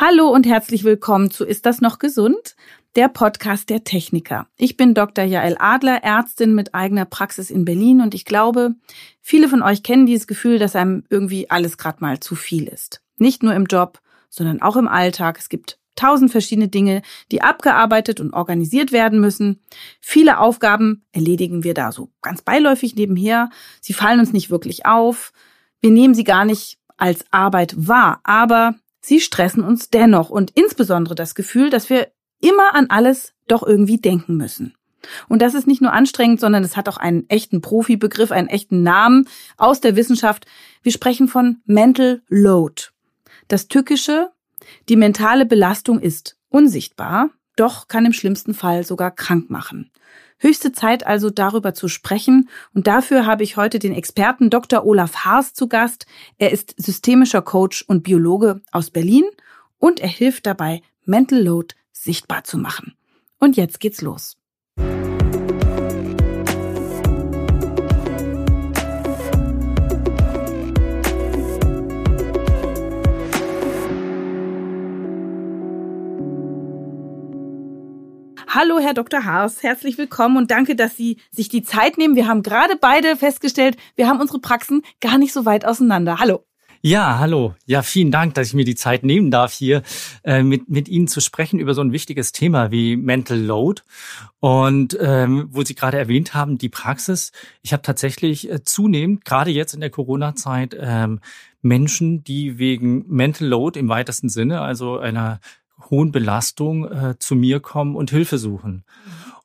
[0.00, 2.54] Hallo und herzlich willkommen zu Ist das noch gesund?
[2.94, 4.46] Der Podcast der Techniker.
[4.56, 5.24] Ich bin Dr.
[5.24, 8.76] Jael Adler, Ärztin mit eigener Praxis in Berlin und ich glaube,
[9.20, 13.02] viele von euch kennen dieses Gefühl, dass einem irgendwie alles gerade mal zu viel ist.
[13.16, 13.98] Nicht nur im Job,
[14.30, 15.36] sondern auch im Alltag.
[15.40, 17.02] Es gibt tausend verschiedene Dinge,
[17.32, 19.58] die abgearbeitet und organisiert werden müssen.
[20.00, 23.50] Viele Aufgaben erledigen wir da so ganz beiläufig nebenher.
[23.80, 25.32] Sie fallen uns nicht wirklich auf.
[25.80, 31.14] Wir nehmen sie gar nicht als Arbeit wahr, aber Sie stressen uns dennoch und insbesondere
[31.14, 32.08] das Gefühl, dass wir
[32.40, 34.74] immer an alles doch irgendwie denken müssen.
[35.28, 38.82] Und das ist nicht nur anstrengend, sondern es hat auch einen echten Profibegriff, einen echten
[38.82, 40.46] Namen aus der Wissenschaft.
[40.82, 42.88] Wir sprechen von Mental Load.
[43.46, 44.30] Das Tückische,
[44.88, 49.90] die mentale Belastung ist unsichtbar, doch kann im schlimmsten Fall sogar krank machen.
[50.38, 54.86] Höchste Zeit also darüber zu sprechen und dafür habe ich heute den Experten Dr.
[54.86, 56.06] Olaf Haas zu Gast.
[56.38, 59.24] Er ist systemischer Coach und Biologe aus Berlin
[59.78, 62.94] und er hilft dabei, Mental Load sichtbar zu machen.
[63.38, 64.37] Und jetzt geht's los.
[78.60, 79.24] Hallo, Herr Dr.
[79.24, 82.16] Haas, herzlich willkommen und danke, dass Sie sich die Zeit nehmen.
[82.16, 86.18] Wir haben gerade beide festgestellt, wir haben unsere Praxen gar nicht so weit auseinander.
[86.18, 86.44] Hallo.
[86.80, 87.54] Ja, hallo.
[87.66, 89.84] Ja, vielen Dank, dass ich mir die Zeit nehmen darf, hier
[90.24, 93.82] äh, mit, mit Ihnen zu sprechen über so ein wichtiges Thema wie Mental Load.
[94.40, 97.30] Und ähm, wo Sie gerade erwähnt haben, die Praxis.
[97.62, 101.20] Ich habe tatsächlich äh, zunehmend, gerade jetzt in der Corona-Zeit, ähm,
[101.62, 105.38] Menschen, die wegen Mental Load im weitesten Sinne, also einer
[105.90, 108.84] hohen Belastung äh, zu mir kommen und Hilfe suchen.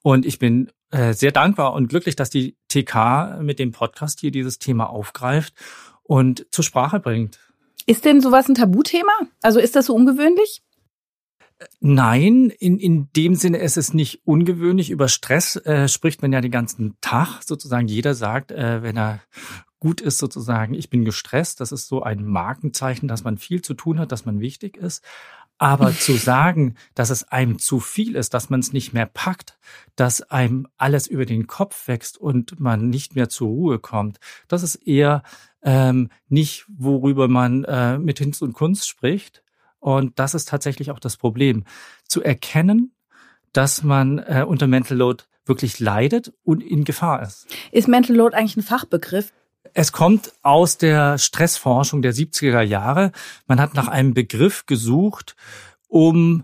[0.02, 4.32] Und ich bin äh, sehr dankbar und glücklich, dass die TK mit dem Podcast hier
[4.32, 5.54] dieses Thema aufgreift
[6.04, 7.40] und zur Sprache bringt.
[7.86, 9.12] Ist denn sowas ein Tabuthema?
[9.42, 10.62] Also ist das so ungewöhnlich?
[11.80, 14.90] Nein, in, in dem Sinne ist es nicht ungewöhnlich.
[14.90, 17.88] Über Stress äh, spricht man ja den ganzen Tag sozusagen.
[17.88, 19.22] Jeder sagt, äh, wenn er
[19.80, 21.60] gut ist sozusagen, ich bin gestresst.
[21.60, 25.04] Das ist so ein Markenzeichen, dass man viel zu tun hat, dass man wichtig ist.
[25.58, 29.58] Aber zu sagen, dass es einem zu viel ist, dass man es nicht mehr packt,
[29.96, 34.64] dass einem alles über den Kopf wächst und man nicht mehr zur Ruhe kommt, das
[34.64, 35.24] ist eher
[35.62, 39.44] ähm, nicht, worüber man äh, mit Hinz und Kunst spricht.
[39.80, 41.66] Und das ist tatsächlich auch das Problem.
[42.08, 42.94] Zu erkennen,
[43.52, 47.48] dass man äh, unter Mental Load wirklich leidet und in Gefahr ist.
[47.72, 49.34] Ist Mental Load eigentlich ein Fachbegriff?
[49.74, 53.12] Es kommt aus der Stressforschung der 70er Jahre.
[53.48, 55.36] Man hat nach einem Begriff gesucht,
[55.88, 56.44] um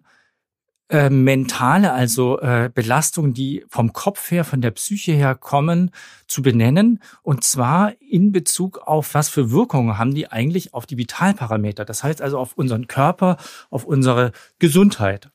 [0.89, 5.91] äh, mentale, also äh, Belastungen, die vom Kopf her, von der Psyche her kommen,
[6.27, 6.99] zu benennen.
[7.21, 11.85] Und zwar in Bezug auf, was für Wirkungen haben die eigentlich auf die Vitalparameter.
[11.85, 13.37] Das heißt also auf unseren Körper,
[13.69, 15.29] auf unsere Gesundheit.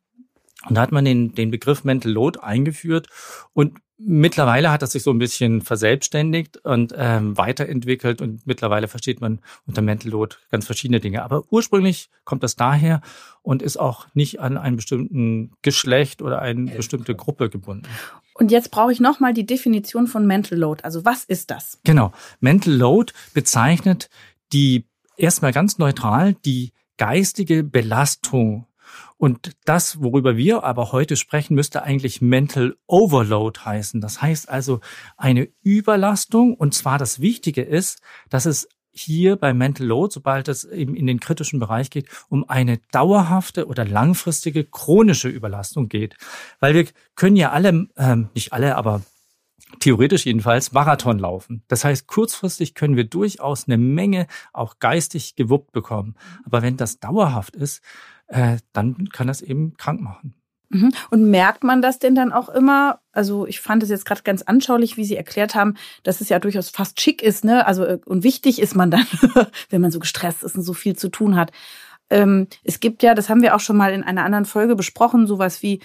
[0.69, 3.07] Und da hat man den, den Begriff Mental Load eingeführt
[3.53, 9.21] und Mittlerweile hat das sich so ein bisschen verselbstständigt und ähm, weiterentwickelt und mittlerweile versteht
[9.21, 11.23] man unter Mental Load ganz verschiedene Dinge.
[11.23, 13.03] Aber ursprünglich kommt das daher
[13.43, 17.87] und ist auch nicht an einen bestimmten Geschlecht oder eine bestimmte Gruppe gebunden.
[18.35, 20.83] Und jetzt brauche ich nochmal die Definition von Mental Load.
[20.83, 21.79] Also was ist das?
[21.85, 22.13] Genau.
[22.41, 24.11] Mental Load bezeichnet
[24.53, 28.67] die erstmal ganz neutral die geistige Belastung
[29.25, 34.03] und das, worüber wir aber heute sprechen, müsste eigentlich Mental Overload heißen.
[34.03, 34.81] Das heißt also
[35.17, 36.53] eine Überlastung.
[36.53, 41.07] Und zwar das Wichtige ist, dass es hier bei Mental Load, sobald es eben in
[41.07, 46.19] den kritischen Bereich geht, um eine dauerhafte oder langfristige chronische Überlastung geht.
[46.61, 49.01] Weil wir können ja alle, ähm, nicht alle, aber
[49.81, 51.63] theoretisch jedenfalls Marathon laufen.
[51.69, 56.15] Das heißt, kurzfristig können wir durchaus eine Menge auch geistig gewuppt bekommen.
[56.45, 57.83] Aber wenn das dauerhaft ist,
[58.29, 60.35] äh, dann kann das eben krank machen.
[60.71, 60.93] Mhm.
[61.11, 63.01] Und merkt man das denn dann auch immer?
[63.13, 66.39] Also ich fand es jetzt gerade ganz anschaulich, wie Sie erklärt haben, dass es ja
[66.39, 67.67] durchaus fast schick ist, ne?
[67.67, 69.07] Also äh, und wichtig ist man dann,
[69.71, 71.53] wenn man so gestresst ist und so viel zu tun hat.
[72.11, 75.27] Ähm, es gibt ja, das haben wir auch schon mal in einer anderen Folge besprochen,
[75.27, 75.81] sowas wie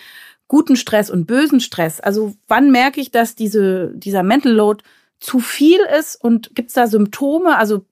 [0.48, 2.00] guten Stress und bösen Stress.
[2.00, 4.84] Also wann merke ich, dass diese, dieser Mental Load
[5.20, 7.86] zu viel ist und gibt es da Symptome, also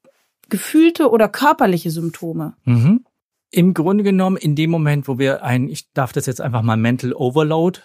[0.50, 2.55] gefühlte oder körperliche Symptome?
[2.65, 3.05] Mhm.
[3.49, 6.77] Im Grunde genommen, in dem Moment, wo wir ein, ich darf das jetzt einfach mal
[6.77, 7.79] Mental Overload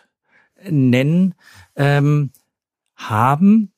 [0.68, 1.34] nennen,
[1.76, 2.30] ähm,
[2.96, 3.72] haben,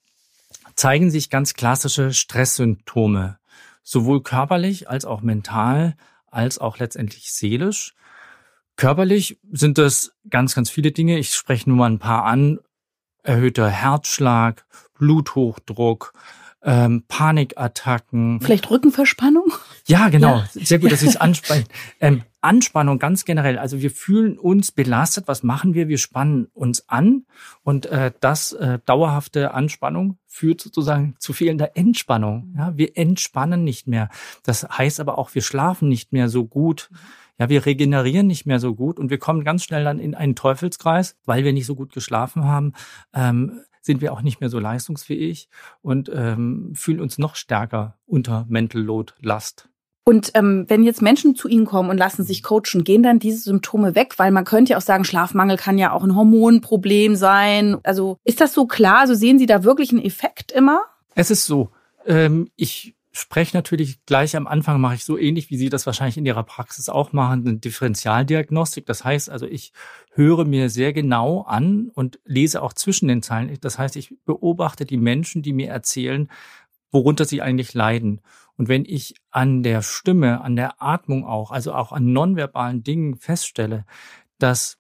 [0.75, 3.39] zeigen sich ganz klassische Stresssymptome,
[3.83, 5.97] sowohl körperlich als auch mental,
[6.27, 7.95] als auch letztendlich seelisch.
[8.77, 11.19] Körperlich sind das ganz, ganz viele Dinge.
[11.19, 12.59] Ich spreche nur mal ein paar an.
[13.23, 16.13] Erhöhter Herzschlag, Bluthochdruck,
[16.65, 18.41] ähm, Panikattacken.
[18.41, 19.53] Vielleicht Rückenverspannung?
[19.87, 20.39] Ja, genau.
[20.39, 20.49] Ja.
[20.53, 21.67] Sehr gut, dass Sie es ansprechen.
[22.01, 23.59] Ähm, Anspannung ganz generell.
[23.59, 25.29] Also wir fühlen uns belastet.
[25.29, 25.89] Was machen wir?
[25.89, 27.25] Wir spannen uns an
[27.63, 32.55] und äh, das äh, dauerhafte Anspannung führt sozusagen zu fehlender Entspannung.
[32.57, 34.09] Ja, wir entspannen nicht mehr.
[34.43, 36.91] Das heißt aber auch, wir schlafen nicht mehr so gut.
[37.39, 40.37] Ja, wir regenerieren nicht mehr so gut und wir kommen ganz schnell dann in einen
[40.37, 42.75] Teufelskreis, weil wir nicht so gut geschlafen haben.
[43.13, 45.49] Ähm, sind wir auch nicht mehr so leistungsfähig
[45.83, 49.69] und ähm, fühlen uns noch stärker unter Mental Load Last.
[50.07, 53.39] Und ähm, wenn jetzt Menschen zu Ihnen kommen und lassen sich coachen, gehen dann diese
[53.39, 54.19] Symptome weg?
[54.19, 57.79] Weil man könnte ja auch sagen, Schlafmangel kann ja auch ein Hormonproblem sein.
[57.85, 59.01] Also ist das so klar?
[59.01, 60.83] Also sehen Sie da wirklich einen Effekt immer?
[61.15, 61.71] Es ist so.
[62.07, 66.19] Ähm, ich spreche natürlich gleich am Anfang, mache ich so ähnlich, wie Sie das wahrscheinlich
[66.19, 68.85] in Ihrer Praxis auch machen, eine Differentialdiagnostik.
[68.87, 69.73] Das heißt also, ich
[70.15, 73.57] höre mir sehr genau an und lese auch zwischen den Zeilen.
[73.61, 76.29] Das heißt, ich beobachte die Menschen, die mir erzählen,
[76.91, 78.21] worunter sie eigentlich leiden.
[78.57, 83.17] Und wenn ich an der Stimme, an der Atmung auch, also auch an nonverbalen Dingen
[83.17, 83.85] feststelle,
[84.39, 84.79] dass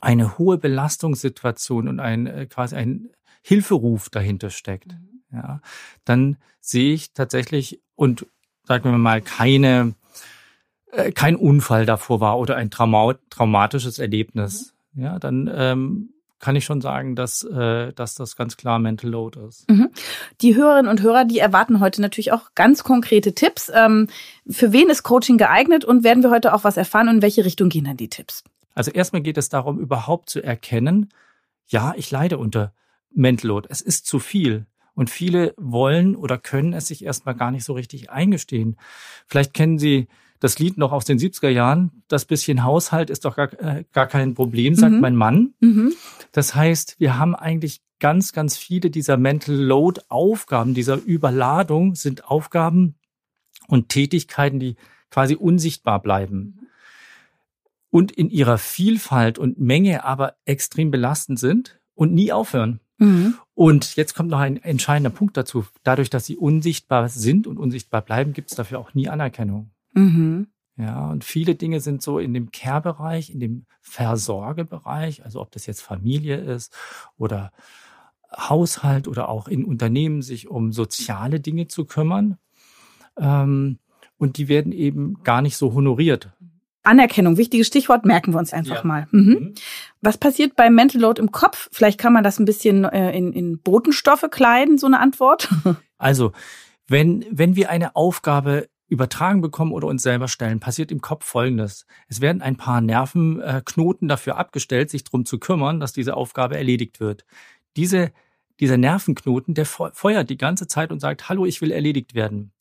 [0.00, 3.10] eine hohe Belastungssituation und ein äh, quasi ein
[3.42, 5.60] Hilferuf dahinter steckt, mhm ja,
[6.04, 8.26] dann sehe ich tatsächlich und
[8.64, 9.94] sagen wir mal keine
[10.96, 15.02] äh, kein Unfall davor war oder ein Trauma traumatisches Erlebnis, mhm.
[15.02, 16.10] ja, dann ähm,
[16.44, 19.68] kann ich schon sagen, dass, äh, dass das ganz klar Mental Load ist.
[19.70, 19.88] Mhm.
[20.42, 23.72] Die Hörerinnen und Hörer, die erwarten heute natürlich auch ganz konkrete Tipps.
[23.74, 24.08] Ähm,
[24.46, 27.44] für wen ist Coaching geeignet und werden wir heute auch was erfahren und in welche
[27.46, 28.44] Richtung gehen dann die Tipps?
[28.74, 31.08] Also erstmal geht es darum, überhaupt zu erkennen,
[31.66, 32.74] ja, ich leide unter
[33.10, 33.68] Mental Load.
[33.70, 34.66] Es ist zu viel.
[34.94, 38.76] Und viele wollen oder können es sich erstmal gar nicht so richtig eingestehen.
[39.26, 40.08] Vielleicht kennen Sie
[40.44, 42.02] das Lied noch aus den 70er Jahren.
[42.06, 45.00] Das bisschen Haushalt ist doch gar, äh, gar kein Problem, sagt mhm.
[45.00, 45.54] mein Mann.
[45.60, 45.94] Mhm.
[46.32, 52.26] Das heißt, wir haben eigentlich ganz, ganz viele dieser Mental Load Aufgaben, dieser Überladung sind
[52.26, 52.96] Aufgaben
[53.68, 54.76] und Tätigkeiten, die
[55.10, 56.68] quasi unsichtbar bleiben
[57.88, 62.80] und in ihrer Vielfalt und Menge aber extrem belastend sind und nie aufhören.
[62.98, 63.38] Mhm.
[63.54, 65.64] Und jetzt kommt noch ein entscheidender Punkt dazu.
[65.84, 69.70] Dadurch, dass sie unsichtbar sind und unsichtbar bleiben, gibt es dafür auch nie Anerkennung.
[69.94, 70.48] Mhm.
[70.76, 75.66] Ja, und viele Dinge sind so in dem Care-Bereich, in dem Versorgebereich, also ob das
[75.66, 76.74] jetzt Familie ist
[77.16, 77.52] oder
[78.36, 82.38] Haushalt oder auch in Unternehmen sich um soziale Dinge zu kümmern.
[83.16, 83.78] Ähm,
[84.18, 86.32] und die werden eben gar nicht so honoriert.
[86.82, 88.84] Anerkennung, wichtiges Stichwort, merken wir uns einfach ja.
[88.84, 89.06] mal.
[89.10, 89.20] Mhm.
[89.20, 89.54] Mhm.
[90.02, 91.68] Was passiert beim Mental Load im Kopf?
[91.72, 95.48] Vielleicht kann man das ein bisschen äh, in, in Botenstoffe kleiden, so eine Antwort.
[95.96, 96.32] Also,
[96.86, 101.86] wenn, wenn wir eine Aufgabe übertragen bekommen oder uns selber stellen, passiert im Kopf Folgendes.
[102.08, 107.00] Es werden ein paar Nervenknoten dafür abgestellt, sich darum zu kümmern, dass diese Aufgabe erledigt
[107.00, 107.24] wird.
[107.76, 108.12] Diese,
[108.60, 112.52] dieser Nervenknoten, der feuert die ganze Zeit und sagt, hallo, ich will erledigt werden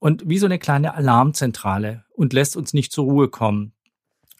[0.00, 3.72] und wie so eine kleine Alarmzentrale und lässt uns nicht zur Ruhe kommen.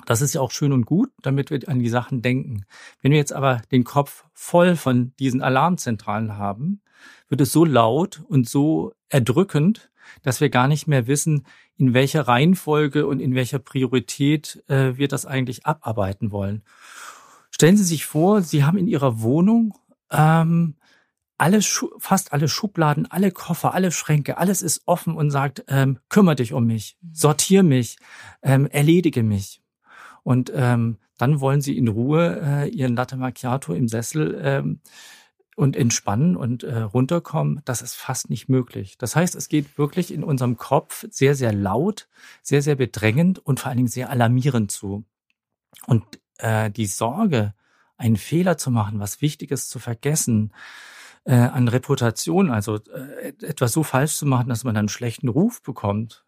[0.07, 2.65] Das ist ja auch schön und gut, damit wir an die Sachen denken.
[3.03, 6.81] Wenn wir jetzt aber den Kopf voll von diesen Alarmzentralen haben,
[7.29, 9.90] wird es so laut und so erdrückend,
[10.23, 15.09] dass wir gar nicht mehr wissen, in welcher Reihenfolge und in welcher Priorität äh, wir
[15.09, 16.63] das eigentlich abarbeiten wollen.
[17.51, 19.75] Stellen Sie sich vor, Sie haben in Ihrer Wohnung
[20.11, 20.77] ähm,
[21.39, 21.61] alle,
[21.99, 26.53] fast alle Schubladen, alle Koffer, alle Schränke, alles ist offen und sagt, ähm, kümmere dich
[26.53, 27.97] um mich, sortier mich,
[28.43, 29.63] ähm, erledige mich.
[30.23, 34.81] Und ähm, dann wollen sie in Ruhe äh, ihren Latte Macchiato im Sessel ähm,
[35.57, 37.61] und entspannen und äh, runterkommen.
[37.65, 38.97] Das ist fast nicht möglich.
[38.99, 42.09] Das heißt, es geht wirklich in unserem Kopf sehr, sehr laut,
[42.43, 45.05] sehr, sehr bedrängend und vor allen Dingen sehr alarmierend zu.
[45.87, 46.05] Und
[46.39, 47.55] äh, die Sorge,
[47.97, 50.53] einen Fehler zu machen, was Wichtiges zu vergessen,
[51.25, 55.63] äh, an Reputation, also äh, etwas so falsch zu machen, dass man einen schlechten Ruf
[55.63, 56.25] bekommt,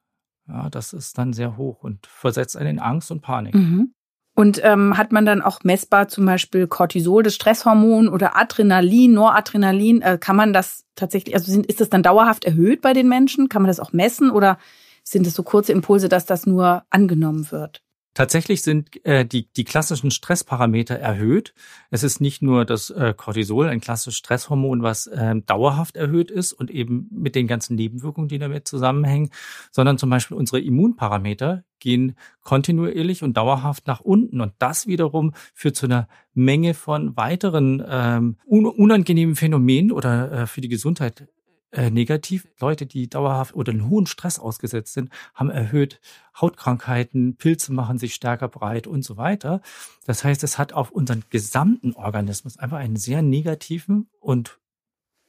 [0.49, 3.55] ja, das ist dann sehr hoch und versetzt einen in Angst und Panik.
[3.55, 3.95] Mhm.
[4.35, 10.01] Und ähm, hat man dann auch messbar zum Beispiel Cortisol, das Stresshormon oder Adrenalin, Noradrenalin?
[10.01, 13.51] Äh, kann man das tatsächlich, also sind, ist das dann dauerhaft erhöht bei den Menschen?
[13.51, 14.59] Kann man das auch messen oder
[15.05, 17.83] sind es so kurze Impulse, dass das nur angenommen wird?
[18.15, 21.55] Tatsächlich sind äh, die, die klassischen Stressparameter erhöht.
[21.91, 26.53] Es ist nicht nur das äh, Cortisol, ein klassisches Stresshormon, was äh, dauerhaft erhöht ist
[26.53, 29.31] und eben mit den ganzen Nebenwirkungen, die damit zusammenhängen,
[29.71, 34.43] sondern zum Beispiel unsere Immunparameter gehen kontinuierlich und dauerhaft nach unten.
[34.43, 40.61] Und das wiederum führt zu einer Menge von weiteren ähm, unangenehmen Phänomenen oder äh, für
[40.61, 41.29] die Gesundheit
[41.73, 42.47] äh, negativ.
[42.61, 46.01] Leute, die dauerhaft oder einen hohen Stress ausgesetzt sind, haben erhöht
[46.41, 49.61] Hautkrankheiten, Pilze machen sich stärker breit und so weiter.
[50.07, 54.59] Das heißt, es hat auf unseren gesamten Organismus einfach einen sehr negativen und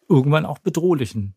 [0.09, 1.35] irgendwann auch bedrohlichen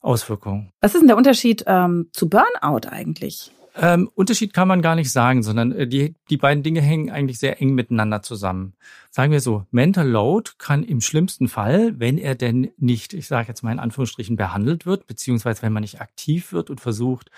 [0.00, 0.72] Auswirkungen.
[0.80, 3.52] Was ist denn der Unterschied ähm, zu Burnout eigentlich?
[3.74, 7.38] Ähm, Unterschied kann man gar nicht sagen, sondern äh, die, die beiden Dinge hängen eigentlich
[7.38, 8.74] sehr eng miteinander zusammen.
[9.10, 13.48] Sagen wir so, Mental Load kann im schlimmsten Fall, wenn er denn nicht, ich sage
[13.48, 17.30] jetzt mal in Anführungsstrichen, behandelt wird, beziehungsweise wenn man nicht aktiv wird und versucht,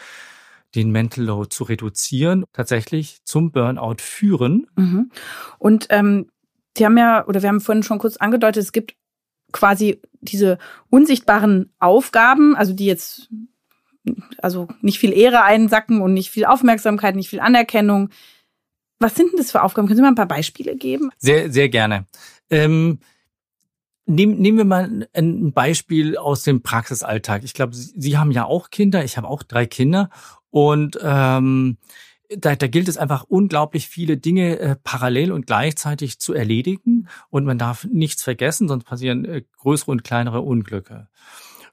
[0.74, 4.66] den Mental Load zu reduzieren, tatsächlich zum Burnout führen.
[4.76, 5.10] Mhm.
[5.58, 6.26] Und ähm,
[6.76, 8.96] Sie haben ja, oder wir haben vorhin schon kurz angedeutet, es gibt
[9.52, 10.58] quasi diese
[10.90, 13.30] unsichtbaren Aufgaben, also die jetzt
[14.38, 18.11] also nicht viel Ehre einsacken und nicht viel Aufmerksamkeit, nicht viel Anerkennung.
[18.99, 19.87] Was sind denn das für Aufgaben?
[19.87, 21.11] Können Sie mal ein paar Beispiele geben?
[21.18, 22.06] Sehr, sehr gerne.
[22.50, 22.99] Ähm,
[24.06, 27.44] nehmen, nehmen wir mal ein Beispiel aus dem Praxisalltag.
[27.44, 30.11] Ich glaube, Sie, Sie haben ja auch Kinder, ich habe auch drei Kinder
[30.50, 31.78] und ähm,
[32.28, 37.44] da, da gilt es einfach unglaublich viele Dinge äh, parallel und gleichzeitig zu erledigen und
[37.44, 41.08] man darf nichts vergessen, sonst passieren äh, größere und kleinere Unglücke.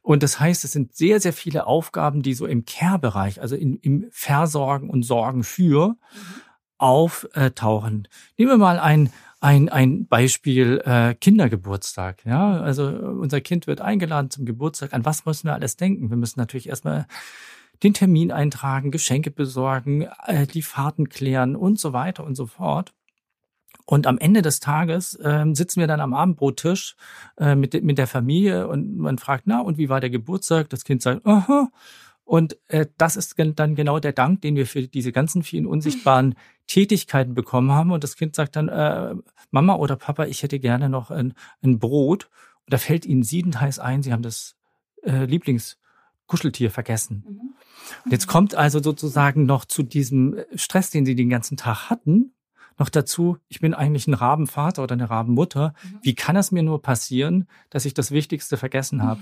[0.01, 3.77] Und das heißt, es sind sehr, sehr viele Aufgaben, die so im Care-Bereich, also in,
[3.77, 5.97] im Versorgen und Sorgen für, mhm.
[6.77, 8.07] auftauchen.
[8.37, 12.25] Nehmen wir mal ein, ein, ein Beispiel äh, Kindergeburtstag.
[12.25, 14.93] Ja, also unser Kind wird eingeladen zum Geburtstag.
[14.93, 16.09] An was müssen wir alles denken?
[16.09, 17.07] Wir müssen natürlich erstmal
[17.83, 22.93] den Termin eintragen, Geschenke besorgen, äh, die Fahrten klären und so weiter und so fort.
[23.85, 26.95] Und am Ende des Tages äh, sitzen wir dann am Abendbrottisch
[27.37, 30.69] äh, mit, mit der Familie und man fragt, na, und wie war der Geburtstag?
[30.69, 31.69] Das Kind sagt, aha.
[32.23, 36.35] Und äh, das ist dann genau der Dank, den wir für diese ganzen vielen unsichtbaren
[36.67, 37.91] Tätigkeiten bekommen haben.
[37.91, 39.15] Und das Kind sagt dann, äh,
[39.49, 42.29] Mama oder Papa, ich hätte gerne noch ein, ein Brot.
[42.65, 44.55] Und da fällt ihnen siedend heiß ein, sie haben das
[45.03, 47.25] äh, Lieblingskuscheltier vergessen.
[47.27, 47.55] Mhm.
[48.05, 52.33] Und jetzt kommt also sozusagen noch zu diesem Stress, den sie den ganzen Tag hatten,
[52.77, 55.73] noch dazu, ich bin eigentlich ein Rabenvater oder eine Rabenmutter.
[55.83, 55.99] Mhm.
[56.01, 59.21] Wie kann es mir nur passieren, dass ich das Wichtigste vergessen habe?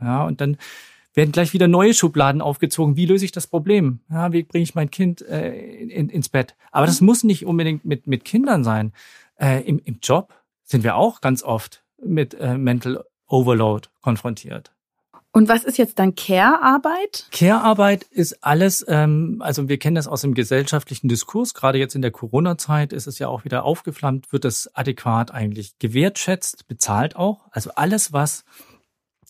[0.00, 0.06] Mhm.
[0.06, 0.56] Ja, und dann
[1.14, 2.96] werden gleich wieder neue Schubladen aufgezogen.
[2.96, 4.00] Wie löse ich das Problem?
[4.10, 6.56] Ja, wie bringe ich mein Kind äh, in, ins Bett?
[6.72, 7.06] Aber das mhm.
[7.06, 8.92] muss nicht unbedingt mit, mit Kindern sein.
[9.36, 10.34] Äh, im, Im Job
[10.64, 14.73] sind wir auch ganz oft mit äh, Mental Overload konfrontiert.
[15.34, 17.26] Und was ist jetzt dann Care-Arbeit?
[17.32, 22.02] Care-Arbeit ist alles, ähm, also wir kennen das aus dem gesellschaftlichen Diskurs, gerade jetzt in
[22.02, 27.48] der Corona-Zeit ist es ja auch wieder aufgeflammt, wird es adäquat eigentlich gewertschätzt, bezahlt auch.
[27.50, 28.44] Also alles, was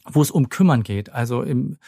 [0.07, 1.79] wo es um Kümmern geht, also im,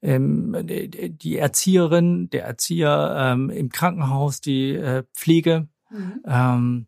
[0.00, 6.22] im die Erzieherin, der Erzieher ähm, im Krankenhaus, die äh, Pflege mhm.
[6.24, 6.86] ähm,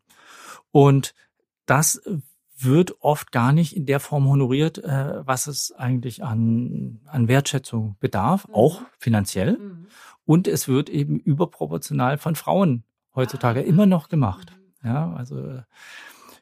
[0.70, 1.14] und
[1.66, 2.00] das
[2.58, 7.96] wird oft gar nicht in der Form honoriert, äh, was es eigentlich an, an Wertschätzung
[8.00, 8.54] bedarf, mhm.
[8.54, 9.58] auch finanziell.
[9.58, 9.86] Mhm.
[10.25, 12.84] Und es wird eben überproportional von Frauen
[13.14, 13.64] heutzutage ah.
[13.64, 14.52] immer noch gemacht.
[14.82, 14.88] Mhm.
[14.88, 15.60] Ja, also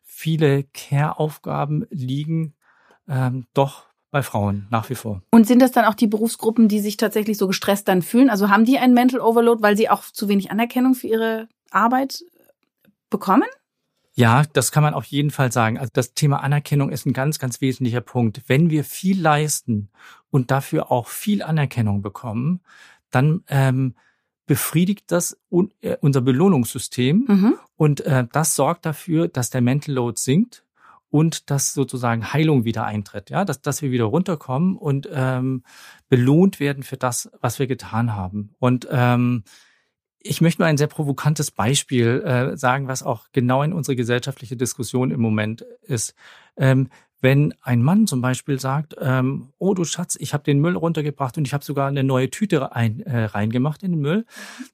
[0.03, 2.55] viele Care-Aufgaben liegen
[3.09, 5.23] ähm, doch bei Frauen nach wie vor.
[5.33, 8.31] Und sind das dann auch die Berufsgruppen, die sich tatsächlich so gestresst dann fühlen?
[8.31, 12.25] Also haben die einen Mental Overload, weil sie auch zu wenig Anerkennung für ihre Arbeit
[13.11, 13.49] bekommen?
[14.17, 15.77] Ja, das kann man auf jeden Fall sagen.
[15.79, 18.43] Also das Thema Anerkennung ist ein ganz, ganz wesentlicher Punkt.
[18.47, 19.91] Wenn wir viel leisten
[20.31, 22.61] und dafür auch viel Anerkennung bekommen,
[23.11, 23.95] dann ähm,
[24.47, 25.37] befriedigt das
[25.81, 27.55] äh, unser Belohnungssystem mhm.
[27.77, 30.65] und äh, das sorgt dafür, dass der Mental Load sinkt
[31.11, 35.63] und dass sozusagen Heilung wieder eintritt, ja, dass, dass wir wieder runterkommen und ähm,
[36.09, 38.51] belohnt werden für das, was wir getan haben.
[38.59, 39.45] Und ähm,
[40.25, 44.57] ich möchte nur ein sehr provokantes Beispiel äh, sagen, was auch genau in unsere gesellschaftliche
[44.57, 46.15] Diskussion im Moment ist.
[46.57, 46.89] Ähm,
[47.21, 51.39] wenn ein Mann zum Beispiel sagt, ähm, oh du Schatz, ich habe den Müll runtergebracht
[51.39, 54.27] und ich habe sogar eine neue Tüte ein, äh, reingemacht in den Müll,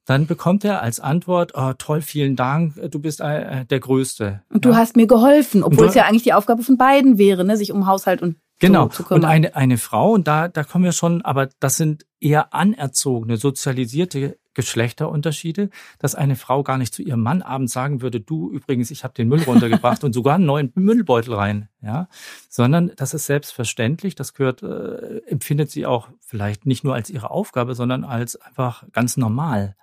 [0.04, 4.42] dann bekommt er als Antwort, oh, toll, vielen Dank, du bist äh, der Größte.
[4.52, 4.76] Und du ja?
[4.76, 7.86] hast mir geholfen, obwohl es ja eigentlich die Aufgabe von beiden wäre, ne, sich um
[7.86, 8.88] Haushalt und Genau.
[8.88, 12.04] Zu, zu und eine, eine Frau, und da, da kommen wir schon, aber das sind
[12.20, 18.20] eher anerzogene, sozialisierte Geschlechterunterschiede, dass eine Frau gar nicht zu ihrem Mann abends sagen würde,
[18.20, 22.08] du übrigens, ich habe den Müll runtergebracht und sogar einen neuen Müllbeutel rein, ja,
[22.48, 27.30] sondern das ist selbstverständlich, das gehört, äh, empfindet sie auch vielleicht nicht nur als ihre
[27.30, 29.76] Aufgabe, sondern als einfach ganz normal.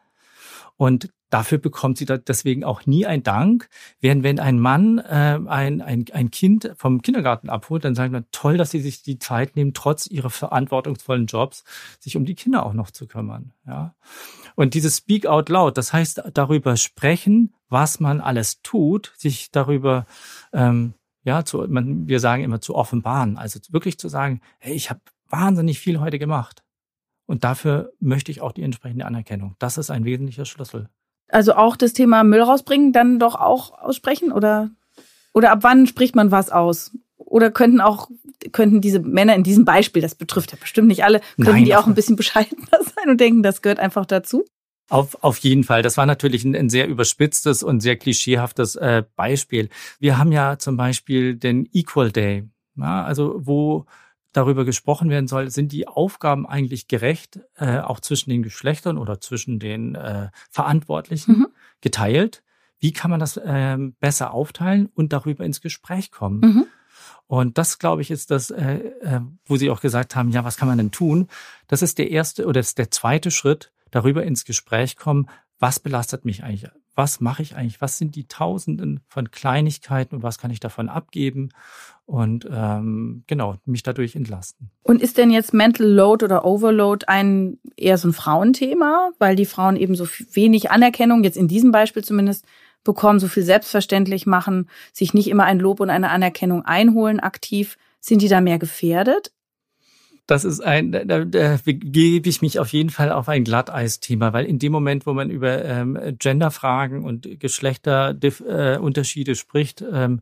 [0.78, 3.68] Und dafür bekommt sie da deswegen auch nie ein Dank.
[4.00, 8.26] Während wenn ein Mann äh, ein, ein, ein Kind vom Kindergarten abholt, dann sagen wir,
[8.32, 11.64] toll, dass sie sich die Zeit nehmen, trotz ihrer verantwortungsvollen Jobs,
[12.00, 13.54] sich um die Kinder auch noch zu kümmern.
[13.66, 13.96] Ja.
[14.56, 20.06] Und dieses Speak out loud, das heißt darüber sprechen, was man alles tut, sich darüber
[20.54, 20.94] ähm,
[21.24, 25.02] ja, zu, man, wir sagen immer zu offenbaren, also wirklich zu sagen, hey, ich habe
[25.30, 26.64] wahnsinnig viel heute gemacht.
[27.28, 29.56] Und dafür möchte ich auch die entsprechende Anerkennung.
[29.60, 30.90] Das ist ein wesentlicher Schlüssel.
[31.30, 34.72] Also auch das Thema Müll rausbringen, dann doch auch aussprechen oder
[35.38, 36.98] oder ab wann spricht man was aus?
[37.18, 38.10] Oder könnten auch,
[38.54, 41.76] könnten diese Männer in diesem Beispiel, das betrifft ja bestimmt nicht alle, könnten Nein, die
[41.76, 44.46] auch ein bisschen bescheidener sein und denken, das gehört einfach dazu?
[44.90, 45.84] Auf, auf jeden Fall.
[45.84, 49.70] Das war natürlich ein, ein sehr überspitztes und sehr klischeehaftes äh, Beispiel.
[50.00, 53.86] Wir haben ja zum Beispiel den Equal Day, ja, also wo
[54.34, 59.20] darüber gesprochen werden soll, sind die Aufgaben eigentlich gerecht, äh, auch zwischen den Geschlechtern oder
[59.20, 61.48] zwischen den äh, Verantwortlichen mhm.
[61.82, 62.44] geteilt?
[62.80, 66.40] Wie kann man das äh, besser aufteilen und darüber ins Gespräch kommen?
[66.40, 66.66] Mhm.
[67.28, 70.58] Und das, glaube ich, ist das, äh, äh, wo Sie auch gesagt haben, ja, was
[70.58, 71.28] kann man denn tun?
[71.68, 75.28] Das ist der erste oder das ist der zweite Schritt, darüber ins Gespräch kommen,
[75.60, 76.70] was belastet mich eigentlich?
[76.96, 77.80] Was mache ich eigentlich?
[77.82, 81.50] Was sind die Tausenden von Kleinigkeiten und was kann ich davon abgeben?
[82.06, 84.72] Und ähm, genau, mich dadurch entlasten.
[84.84, 89.46] Und ist denn jetzt Mental Load oder Overload ein eher so ein Frauenthema, weil die
[89.46, 92.46] Frauen eben so wenig Anerkennung, jetzt in diesem Beispiel zumindest,
[92.84, 97.78] bekommen, so viel selbstverständlich machen, sich nicht immer ein Lob und eine Anerkennung einholen aktiv?
[98.00, 99.32] Sind die da mehr gefährdet?
[100.28, 104.46] Das ist ein, da, da, begebe ich mich auf jeden Fall auf ein Glatteis-Thema, weil
[104.46, 110.20] in dem Moment, wo man über ähm, Genderfragen und Geschlechterunterschiede äh, spricht, ähm,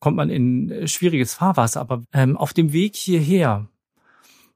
[0.00, 1.80] kommt man in schwieriges Fahrwasser.
[1.80, 3.66] Aber ähm, auf dem Weg hierher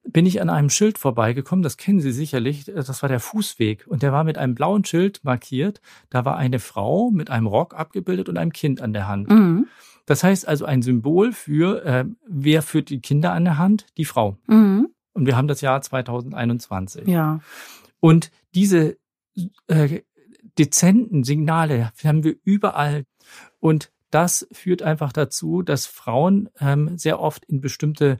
[0.05, 4.02] bin ich an einem Schild vorbeigekommen, das kennen Sie sicherlich, das war der Fußweg und
[4.02, 5.81] der war mit einem blauen Schild markiert.
[6.11, 9.31] Da war eine Frau mit einem Rock abgebildet und einem Kind an der Hand.
[9.31, 9.69] Mhm.
[10.11, 13.87] Das heißt also ein Symbol für, äh, wer führt die Kinder an der Hand?
[13.97, 14.37] Die Frau.
[14.49, 14.88] Mhm.
[15.12, 17.07] Und wir haben das Jahr 2021.
[17.07, 17.38] Ja.
[18.00, 18.99] Und diese
[19.69, 20.00] äh,
[20.59, 23.05] dezenten Signale haben wir überall.
[23.61, 28.19] Und das führt einfach dazu, dass Frauen ähm, sehr oft in bestimmte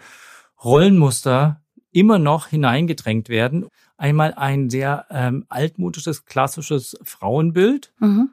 [0.63, 3.67] Rollenmuster immer noch hineingedrängt werden.
[3.97, 7.93] Einmal ein sehr ähm, altmodisches, klassisches Frauenbild.
[7.99, 8.31] Mhm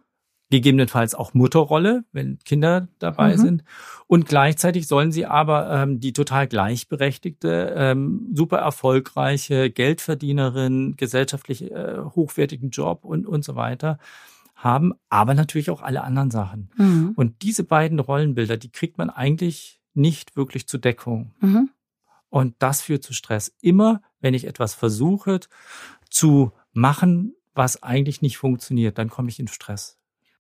[0.50, 3.42] gegebenenfalls auch Mutterrolle, wenn Kinder dabei mhm.
[3.42, 3.64] sind.
[4.08, 11.98] Und gleichzeitig sollen sie aber ähm, die total gleichberechtigte, ähm, super erfolgreiche Geldverdienerin, gesellschaftlich äh,
[12.16, 14.00] hochwertigen Job und, und so weiter
[14.56, 16.72] haben, aber natürlich auch alle anderen Sachen.
[16.78, 17.14] Mhm.
[17.16, 21.34] Und diese beiden Rollenbilder, die kriegt man eigentlich nicht wirklich zur Deckung.
[21.42, 21.70] Mhm.
[22.30, 23.54] Und das führt zu Stress.
[23.62, 25.40] Immer, wenn ich etwas versuche
[26.10, 29.97] zu machen, was eigentlich nicht funktioniert, dann komme ich in Stress.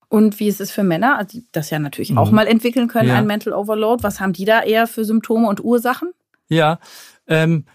[0.09, 2.17] Und wie ist es für Männer, also die das ja natürlich mhm.
[2.17, 3.15] auch mal entwickeln können, ja.
[3.15, 4.03] ein Mental Overload?
[4.03, 6.11] Was haben die da eher für Symptome und Ursachen?
[6.47, 6.79] Ja,
[7.27, 7.65] ähm,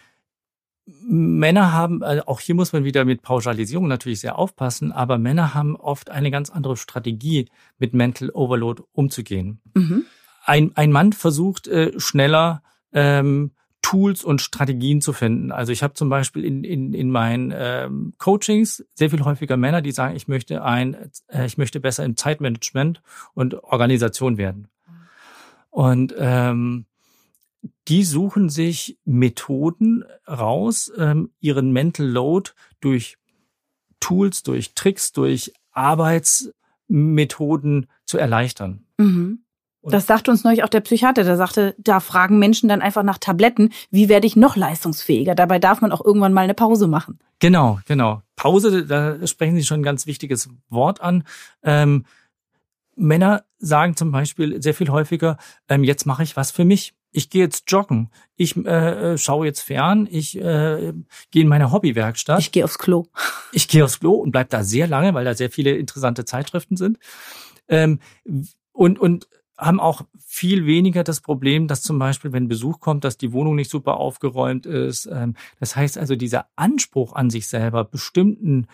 [0.85, 5.55] Männer haben, also auch hier muss man wieder mit Pauschalisierung natürlich sehr aufpassen, aber Männer
[5.55, 9.61] haben oft eine ganz andere Strategie, mit Mental Overload umzugehen.
[9.75, 10.07] Mhm.
[10.45, 15.53] Ein, ein Mann versucht äh, schneller ähm, Tools und Strategien zu finden.
[15.53, 19.83] Also ich habe zum Beispiel in, in, in meinen ähm, Coachings sehr viel häufiger Männer,
[19.83, 23.03] die sagen, ich möchte ein, äh, ich möchte besser im Zeitmanagement
[23.35, 24.69] und Organisation werden.
[25.71, 26.87] Und ähm,
[27.89, 33.19] die suchen sich Methoden raus, ähm, ihren Mental Load durch
[34.01, 38.85] Tools, durch Tricks, durch Arbeitsmethoden zu erleichtern.
[38.99, 39.45] Mhm.
[39.83, 41.25] Das sagte uns neulich auch der Psychiater.
[41.25, 45.35] Der sagte, da fragen Menschen dann einfach nach Tabletten, wie werde ich noch leistungsfähiger?
[45.35, 47.19] Dabei darf man auch irgendwann mal eine Pause machen.
[47.41, 48.23] Genau, genau.
[48.37, 51.25] Pause, da sprechen Sie schon ein ganz wichtiges Wort an.
[51.65, 52.05] Ähm,
[52.95, 56.95] Männer sagen zum Beispiel sehr viel häufiger, ähm, jetzt mache ich was für mich.
[57.11, 58.11] Ich gehe jetzt joggen.
[58.37, 60.09] Ich äh, schaue jetzt fern.
[60.11, 60.93] Ich äh,
[61.31, 62.41] gehe in meine Hobbywerkstatt.
[62.41, 63.07] Ich gehe aufs Klo.
[63.53, 66.77] Ich gehe aufs Klo und bleib da sehr lange, weil da sehr viele interessante Zeitschriften
[66.77, 66.99] sind.
[67.69, 68.01] Ähm,
[68.73, 73.17] und, und haben auch viel weniger das Problem, dass zum Beispiel, wenn Besuch kommt, dass
[73.17, 75.07] die Wohnung nicht super aufgeräumt ist.
[75.07, 78.67] Ähm, das heißt also, dieser Anspruch an sich selber, bestimmten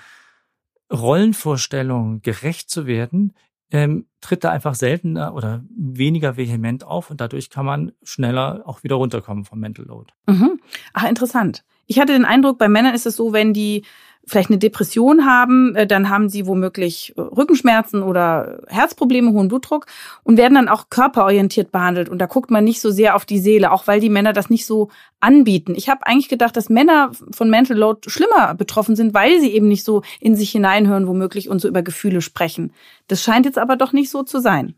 [0.92, 3.34] Rollenvorstellungen gerecht zu werden,
[3.70, 8.82] ähm, tritt da einfach seltener oder weniger vehement auf und dadurch kann man schneller auch
[8.82, 10.12] wieder runterkommen vom Mental Load.
[10.26, 10.60] Mhm.
[10.94, 11.64] Ach, interessant.
[11.86, 13.84] Ich hatte den Eindruck, bei Männern ist es so, wenn die
[14.28, 19.86] vielleicht eine Depression haben, äh, dann haben sie womöglich äh, Rückenschmerzen oder Herzprobleme, hohen Blutdruck
[20.22, 22.08] und werden dann auch körperorientiert behandelt.
[22.08, 24.50] Und da guckt man nicht so sehr auf die Seele, auch weil die Männer das
[24.50, 25.74] nicht so anbieten.
[25.76, 29.68] Ich habe eigentlich gedacht, dass Männer von Mental Load schlimmer betroffen sind, weil sie eben
[29.68, 32.72] nicht so in sich hineinhören, womöglich und so über Gefühle sprechen.
[33.08, 34.74] Das scheint jetzt aber doch nicht so zu sein.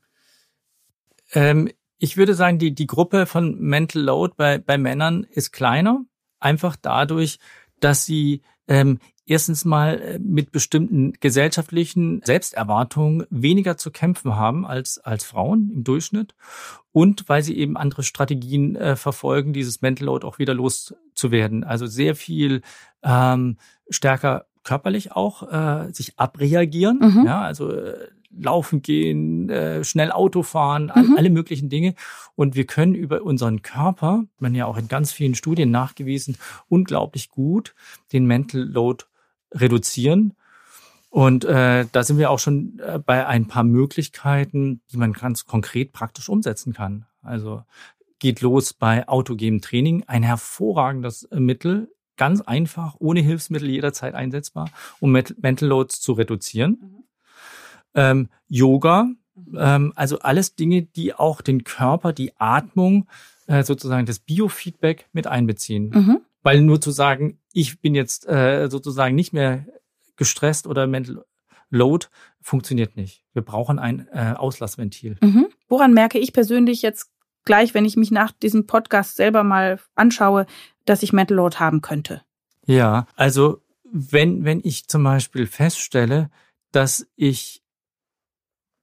[1.33, 6.05] Ähm, ich würde sagen, die, die Gruppe von Mental Load bei, bei Männern ist kleiner,
[6.39, 7.39] einfach dadurch,
[7.81, 8.99] dass sie ähm,
[9.31, 15.85] erstens mal äh, mit bestimmten gesellschaftlichen Selbsterwartungen weniger zu kämpfen haben als, als Frauen im
[15.85, 16.35] Durchschnitt
[16.91, 21.63] und weil sie eben andere Strategien äh, verfolgen, dieses Mental Load auch wieder loszuwerden.
[21.63, 22.63] Also sehr viel
[23.05, 23.57] ähm,
[23.89, 26.99] stärker körperlich auch äh, sich abreagieren.
[26.99, 27.25] Mhm.
[27.25, 31.15] Ja, also äh, laufen gehen, äh, schnell Auto fahren, mhm.
[31.17, 31.95] alle möglichen Dinge.
[32.35, 36.37] Und wir können über unseren Körper, man ja auch in ganz vielen Studien nachgewiesen,
[36.69, 37.75] unglaublich gut
[38.13, 39.05] den Mental Load
[39.53, 40.35] reduzieren.
[41.11, 45.45] Und äh, da sind wir auch schon äh, bei ein paar Möglichkeiten, die man ganz
[45.45, 47.07] konkret praktisch umsetzen kann.
[47.23, 47.65] Also
[48.21, 55.11] geht los bei autogenem Training, ein hervorragendes Mittel, ganz einfach, ohne Hilfsmittel jederzeit einsetzbar, um
[55.11, 56.79] Mental Loads zu reduzieren.
[56.81, 57.05] Mhm.
[57.95, 59.59] Ähm, Yoga, mhm.
[59.59, 63.09] ähm, also alles Dinge, die auch den Körper, die Atmung,
[63.47, 65.91] äh, sozusagen das Biofeedback mit einbeziehen.
[65.91, 66.21] Mhm.
[66.43, 69.67] Weil nur zu sagen, ich bin jetzt äh, sozusagen nicht mehr
[70.17, 71.25] gestresst oder Mental
[71.71, 72.07] Load,
[72.41, 73.25] funktioniert nicht.
[73.33, 75.17] Wir brauchen ein äh, Auslassventil.
[75.21, 75.47] Mhm.
[75.69, 77.11] Woran merke ich persönlich jetzt
[77.45, 80.47] gleich, wenn ich mich nach diesem Podcast selber mal anschaue,
[80.85, 82.23] dass ich Mental Load haben könnte?
[82.67, 86.31] Ja, also wenn, wenn ich zum Beispiel feststelle,
[86.73, 87.63] dass ich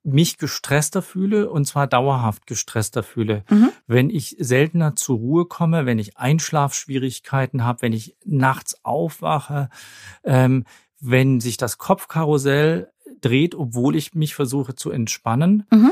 [0.07, 3.43] mich gestresster fühle und zwar dauerhaft gestresster fühle.
[3.49, 3.69] Mhm.
[3.87, 9.69] Wenn ich seltener zur Ruhe komme, wenn ich Einschlafschwierigkeiten habe, wenn ich nachts aufwache,
[10.23, 10.63] ähm,
[11.01, 12.89] wenn sich das Kopfkarussell
[13.19, 15.65] dreht, obwohl ich mich versuche zu entspannen.
[15.71, 15.91] Mhm.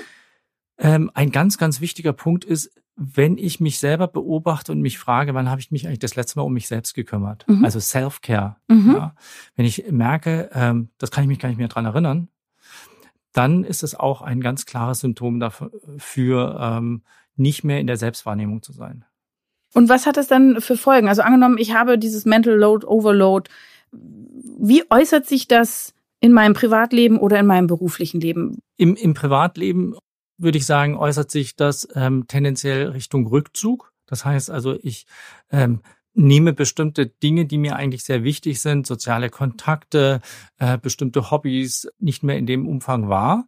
[0.77, 5.33] Ähm, ein ganz, ganz wichtiger Punkt ist, wenn ich mich selber beobachte und mich frage,
[5.33, 7.45] wann habe ich mich eigentlich das letzte Mal um mich selbst gekümmert?
[7.49, 7.65] Mhm.
[7.65, 8.55] Also Self-Care.
[8.69, 8.93] Mhm.
[8.95, 9.15] Ja.
[9.55, 12.29] Wenn ich merke, ähm, das kann ich mich gar nicht mehr dran erinnern,
[13.35, 17.03] dann ist es auch ein ganz klares Symptom dafür, ähm,
[17.35, 19.03] nicht mehr in der Selbstwahrnehmung zu sein.
[19.73, 21.09] Und was hat das dann für Folgen?
[21.09, 23.51] Also angenommen, ich habe dieses Mental Load Overload.
[23.91, 28.59] Wie äußert sich das in meinem Privatleben oder in meinem beruflichen Leben?
[28.77, 29.95] Im, im Privatleben
[30.37, 33.91] würde ich sagen, äußert sich das ähm, tendenziell Richtung Rückzug.
[34.05, 35.07] Das heißt also, ich
[35.51, 35.81] ähm,
[36.15, 40.21] nehme bestimmte Dinge, die mir eigentlich sehr wichtig sind, soziale Kontakte,
[40.57, 43.47] äh, bestimmte Hobbys, nicht mehr in dem Umfang wahr.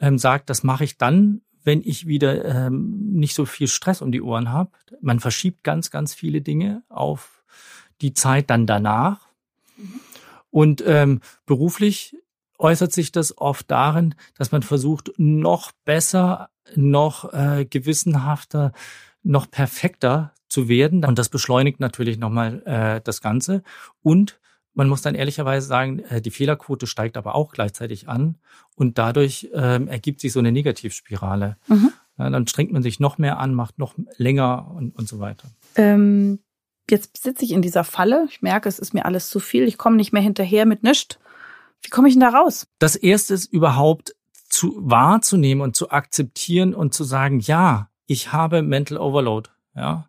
[0.00, 4.12] Ähm, sagt, das mache ich dann, wenn ich wieder ähm, nicht so viel Stress um
[4.12, 4.70] die Ohren habe.
[5.00, 7.44] Man verschiebt ganz, ganz viele Dinge auf
[8.00, 9.28] die Zeit dann danach.
[10.50, 12.16] Und ähm, beruflich
[12.58, 18.72] äußert sich das oft darin, dass man versucht, noch besser, noch äh, gewissenhafter,
[19.26, 21.04] noch perfekter zu werden.
[21.04, 23.62] Und das beschleunigt natürlich nochmal äh, das Ganze.
[24.02, 24.38] Und
[24.74, 28.36] man muss dann ehrlicherweise sagen, äh, die Fehlerquote steigt aber auch gleichzeitig an.
[28.74, 31.56] Und dadurch ähm, ergibt sich so eine Negativspirale.
[31.66, 31.92] Mhm.
[32.18, 35.48] Ja, dann strengt man sich noch mehr an, macht noch länger und, und so weiter.
[35.74, 36.38] Ähm,
[36.88, 38.26] jetzt sitze ich in dieser Falle.
[38.30, 39.64] Ich merke, es ist mir alles zu viel.
[39.64, 41.18] Ich komme nicht mehr hinterher mit nichts.
[41.82, 42.66] Wie komme ich denn da raus?
[42.78, 44.14] Das erste ist überhaupt
[44.48, 50.08] zu wahrzunehmen und zu akzeptieren und zu sagen, ja, ich habe Mental Overload, ja.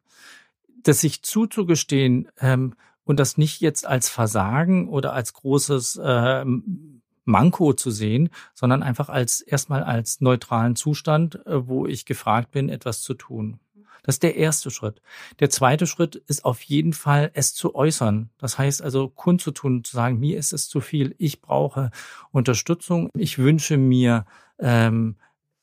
[0.84, 7.74] Das sich zuzugestehen ähm, und das nicht jetzt als Versagen oder als großes ähm, Manko
[7.74, 13.02] zu sehen, sondern einfach als erstmal als neutralen Zustand, äh, wo ich gefragt bin, etwas
[13.02, 13.60] zu tun.
[14.04, 15.02] Das ist der erste Schritt.
[15.42, 18.30] Der zweite Schritt ist auf jeden Fall, es zu äußern.
[18.38, 21.92] Das heißt also, kundzutun, zu sagen, mir ist es zu viel, ich brauche
[22.32, 24.26] Unterstützung, ich wünsche mir,
[24.60, 25.18] ähm,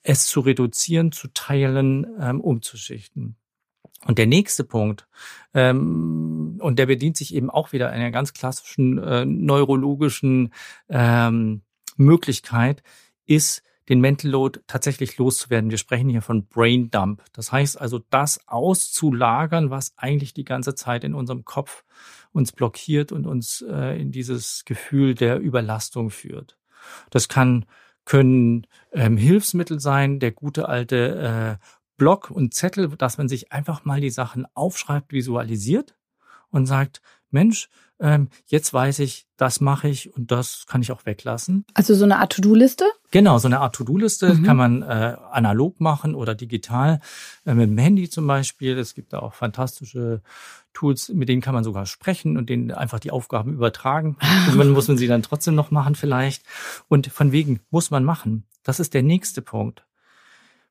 [0.04, 3.36] es zu reduzieren, zu teilen, ähm, umzuschichten.
[4.06, 5.08] Und der nächste Punkt,
[5.54, 10.52] ähm, und der bedient sich eben auch wieder einer ganz klassischen äh, neurologischen
[10.88, 11.62] ähm,
[11.96, 12.82] Möglichkeit,
[13.24, 15.70] ist den Mental Load tatsächlich loszuwerden.
[15.70, 17.22] Wir sprechen hier von Brain Dump.
[17.32, 21.84] Das heißt also, das auszulagern, was eigentlich die ganze Zeit in unserem Kopf
[22.32, 26.58] uns blockiert und uns äh, in dieses Gefühl der Überlastung führt.
[27.10, 27.66] Das kann
[28.04, 31.64] können ähm, Hilfsmittel sein, der gute alte äh,
[31.96, 35.94] Block und Zettel, dass man sich einfach mal die Sachen aufschreibt, visualisiert
[36.50, 37.68] und sagt, Mensch,
[38.00, 41.64] ähm, jetzt weiß ich, das mache ich und das kann ich auch weglassen.
[41.74, 42.84] Also so eine Art To-Do-Liste?
[43.14, 44.42] Genau, so eine Art To-Do-Liste mhm.
[44.42, 46.98] kann man äh, analog machen oder digital
[47.46, 48.76] äh, mit dem Handy zum Beispiel.
[48.76, 50.20] Es gibt da auch fantastische
[50.72, 54.16] Tools, mit denen kann man sogar sprechen und denen einfach die Aufgaben übertragen.
[54.46, 56.42] Irgendwann muss man sie dann trotzdem noch machen vielleicht.
[56.88, 58.48] Und von wegen muss man machen.
[58.64, 59.86] Das ist der nächste Punkt.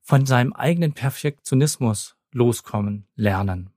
[0.01, 3.69] Von seinem eigenen Perfektionismus loskommen, lernen.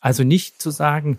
[0.00, 1.18] Also nicht zu sagen,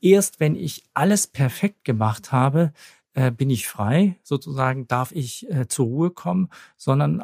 [0.00, 2.72] erst wenn ich alles perfekt gemacht habe,
[3.14, 7.22] äh, bin ich frei, sozusagen darf ich äh, zur Ruhe kommen, sondern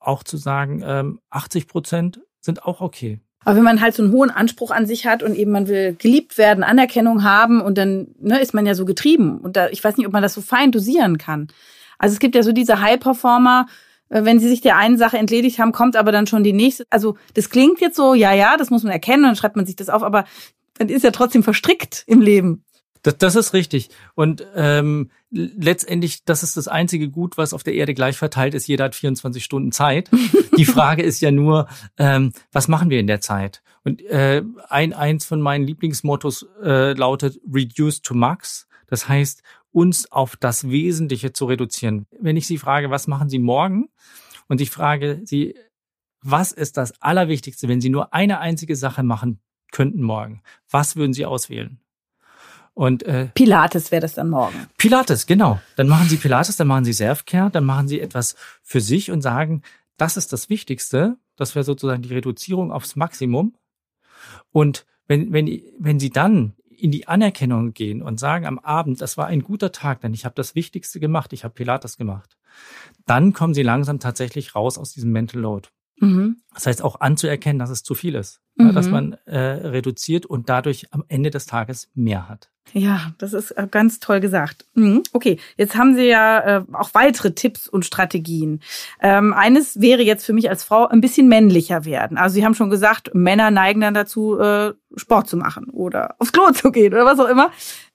[0.00, 3.20] auch zu sagen, ähm, 80 Prozent sind auch okay.
[3.44, 5.94] Aber wenn man halt so einen hohen Anspruch an sich hat und eben man will
[5.98, 9.38] geliebt werden, Anerkennung haben und dann ne, ist man ja so getrieben.
[9.38, 11.48] Und da, ich weiß nicht, ob man das so fein dosieren kann.
[11.98, 13.66] Also es gibt ja so diese High-Performer,
[14.08, 16.84] äh, wenn sie sich der einen Sache entledigt haben, kommt aber dann schon die nächste.
[16.90, 19.66] Also das klingt jetzt so, ja, ja, das muss man erkennen und dann schreibt man
[19.66, 20.24] sich das auf, aber
[20.78, 22.64] dann ist ja trotzdem verstrickt im Leben.
[23.04, 23.90] Das, das ist richtig.
[24.14, 28.66] Und ähm, letztendlich, das ist das einzige Gut, was auf der Erde gleich verteilt ist.
[28.66, 30.10] Jeder hat 24 Stunden Zeit.
[30.56, 33.62] Die Frage ist ja nur, ähm, was machen wir in der Zeit?
[33.84, 38.66] Und äh, ein eins von meinen Lieblingsmottos äh, lautet Reduce to Max.
[38.86, 42.06] Das heißt, uns auf das Wesentliche zu reduzieren.
[42.18, 43.90] Wenn ich Sie frage, was machen Sie morgen?
[44.48, 45.54] Und ich frage Sie,
[46.22, 49.40] was ist das Allerwichtigste, wenn Sie nur eine einzige Sache machen
[49.72, 50.42] könnten morgen?
[50.70, 51.83] Was würden Sie auswählen?
[52.74, 54.66] Und äh, Pilates wäre das dann morgen.
[54.78, 55.60] Pilates, genau.
[55.76, 59.22] Dann machen Sie Pilates, dann machen Sie Selfcare, dann machen Sie etwas für sich und
[59.22, 59.62] sagen,
[59.96, 61.16] das ist das Wichtigste.
[61.36, 63.54] Das wäre sozusagen die Reduzierung aufs Maximum.
[64.50, 69.16] Und wenn, wenn, wenn Sie dann in die Anerkennung gehen und sagen am Abend, das
[69.16, 72.36] war ein guter Tag, denn ich habe das Wichtigste gemacht, ich habe Pilates gemacht,
[73.06, 75.68] dann kommen Sie langsam tatsächlich raus aus diesem Mental Load.
[75.98, 76.42] Mhm.
[76.52, 78.74] Das heißt auch anzuerkennen, dass es zu viel ist, mhm.
[78.74, 82.50] dass man äh, reduziert und dadurch am Ende des Tages mehr hat.
[82.72, 84.66] Ja, das ist äh, ganz toll gesagt.
[84.74, 85.02] Mhm.
[85.12, 88.60] Okay, jetzt haben Sie ja äh, auch weitere Tipps und Strategien.
[89.00, 92.16] Ähm, eines wäre jetzt für mich als Frau ein bisschen männlicher werden.
[92.16, 96.32] Also Sie haben schon gesagt, Männer neigen dann dazu, äh, Sport zu machen oder aufs
[96.32, 97.50] Klo zu gehen oder was auch immer.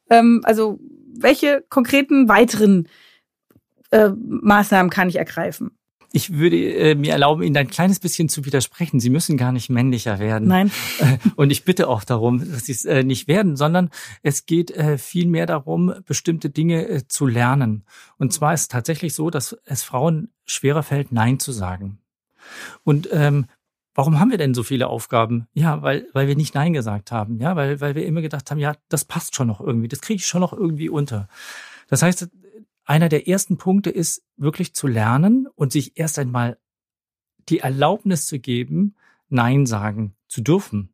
[0.09, 0.79] Ähm, also
[1.17, 2.87] welche konkreten weiteren
[3.91, 5.71] Maßnahmen kann ich ergreifen?
[6.11, 8.99] Ich würde äh, mir erlauben, Ihnen ein kleines bisschen zu widersprechen.
[8.99, 10.47] Sie müssen gar nicht männlicher werden.
[10.47, 10.71] Nein.
[10.99, 13.89] Äh, und ich bitte auch darum, dass Sie es äh, nicht werden, sondern
[14.23, 17.83] es geht äh, vielmehr darum, bestimmte Dinge äh, zu lernen.
[18.17, 21.99] Und zwar ist es tatsächlich so, dass es Frauen schwerer fällt, Nein zu sagen.
[22.83, 23.45] Und ähm,
[23.95, 25.47] Warum haben wir denn so viele Aufgaben?
[25.53, 27.37] Ja, weil, weil wir nicht Nein gesagt haben.
[27.41, 30.15] Ja, weil, weil wir immer gedacht haben, ja, das passt schon noch irgendwie, das kriege
[30.19, 31.27] ich schon noch irgendwie unter.
[31.89, 32.29] Das heißt,
[32.89, 36.57] einer der ersten Punkte ist wirklich zu lernen und sich erst einmal
[37.47, 38.95] die Erlaubnis zu geben,
[39.29, 40.91] Nein sagen zu dürfen.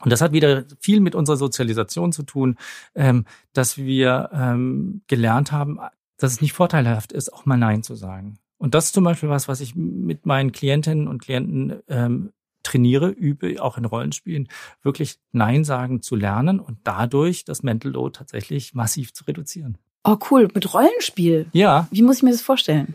[0.00, 2.58] Und das hat wieder viel mit unserer Sozialisation zu tun,
[2.94, 5.80] ähm, dass wir ähm, gelernt haben,
[6.18, 8.38] dass es nicht vorteilhaft ist, auch mal Nein zu sagen.
[8.58, 13.08] Und das ist zum Beispiel was, was ich mit meinen Klientinnen und Klienten ähm, trainiere,
[13.08, 14.48] übe, auch in Rollenspielen,
[14.82, 19.78] wirklich Nein sagen zu lernen und dadurch das Mental Load tatsächlich massiv zu reduzieren.
[20.08, 20.48] Oh, cool.
[20.54, 21.48] Mit Rollenspiel?
[21.52, 21.86] Ja.
[21.90, 22.94] Wie muss ich mir das vorstellen?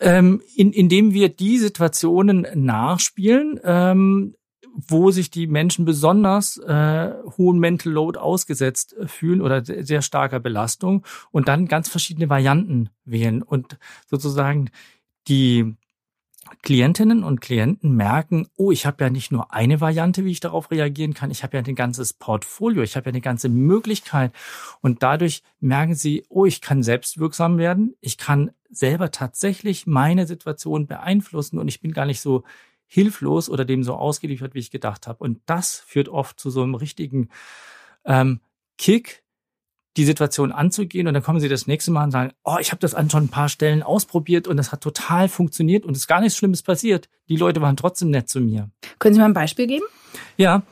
[0.00, 4.34] Ähm, in, indem wir die Situationen nachspielen, ähm,
[4.74, 11.04] wo sich die Menschen besonders äh, hohen Mental Load ausgesetzt fühlen oder sehr starker Belastung
[11.32, 14.70] und dann ganz verschiedene Varianten wählen und sozusagen
[15.26, 15.74] die
[16.62, 20.70] Klientinnen und Klienten merken, oh, ich habe ja nicht nur eine Variante, wie ich darauf
[20.70, 24.32] reagieren kann, ich habe ja ein ganzes Portfolio, ich habe ja eine ganze Möglichkeit
[24.80, 30.86] und dadurch merken sie, oh, ich kann selbstwirksam werden, ich kann selber tatsächlich meine Situation
[30.86, 32.44] beeinflussen und ich bin gar nicht so
[32.86, 35.22] hilflos oder dem so ausgeliefert, wie ich gedacht habe.
[35.22, 37.28] Und das führt oft zu so einem richtigen
[38.04, 38.40] ähm,
[38.78, 39.22] Kick,
[39.96, 42.80] die Situation anzugehen und dann kommen sie das nächste Mal und sagen, oh, ich habe
[42.80, 46.06] das an schon ein paar Stellen ausprobiert und das hat total funktioniert und es ist
[46.06, 47.08] gar nichts Schlimmes passiert.
[47.28, 48.70] Die Leute waren trotzdem nett zu mir.
[48.98, 49.84] Können Sie mal ein Beispiel geben?
[50.36, 50.62] Ja,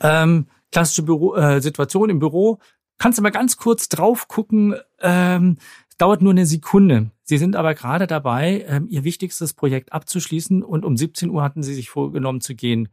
[0.00, 2.58] ähm, klassische Büro, äh, Situation im Büro.
[2.98, 4.74] Kannst du mal ganz kurz drauf gucken.
[5.00, 5.58] Ähm,
[5.98, 7.10] dauert nur eine Sekunde.
[7.22, 11.62] Sie sind aber gerade dabei, ähm, Ihr wichtigstes Projekt abzuschließen und um 17 Uhr hatten
[11.62, 12.88] Sie sich vorgenommen zu gehen.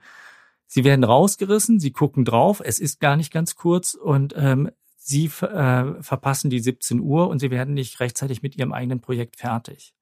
[0.67, 4.69] Sie werden rausgerissen, Sie gucken drauf, es ist gar nicht ganz kurz und ähm,
[5.07, 9.37] Sie äh, verpassen die 17 Uhr und Sie werden nicht rechtzeitig mit Ihrem eigenen Projekt
[9.37, 9.93] fertig.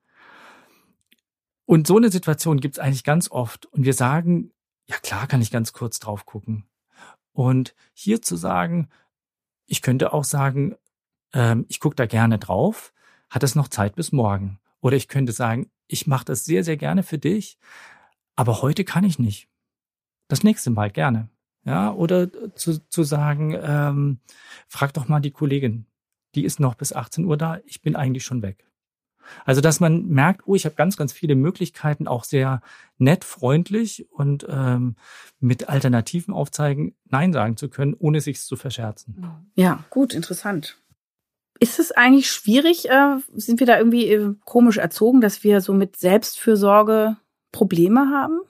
[1.66, 3.68] Und so eine Situation gibt es eigentlich ganz oft.
[3.68, 4.52] Und wir sagen,
[4.88, 6.66] ja klar kann ich ganz kurz drauf gucken.
[7.34, 8.90] Und hier zu sagen,
[9.68, 10.76] ich könnte auch sagen,
[11.34, 12.92] ähm, ich gucke da gerne drauf,
[13.30, 14.60] hat es noch Zeit bis morgen.
[14.82, 17.60] Oder ich könnte sagen, ich mache das sehr, sehr gerne für dich,
[18.36, 19.50] aber heute kann ich nicht.
[20.28, 21.30] Das nächste Mal gerne.
[21.66, 24.20] Ja, oder zu, zu sagen, ähm,
[24.68, 25.88] frag doch mal die Kollegin,
[26.36, 28.66] die ist noch bis 18 Uhr da, ich bin eigentlich schon weg.
[29.44, 32.62] Also, dass man merkt, oh, ich habe ganz, ganz viele Möglichkeiten, auch sehr
[33.00, 34.96] nett, freundlich und ähm,
[35.40, 39.48] mit Alternativen aufzeigen, Nein sagen zu können, ohne sich zu verscherzen.
[39.56, 40.78] Ja, gut, interessant.
[41.60, 42.90] Ist es eigentlich schwierig?
[42.90, 47.18] Äh, sind wir da irgendwie äh, komisch erzogen, dass wir so mit Selbstfürsorge
[47.52, 48.42] Probleme haben?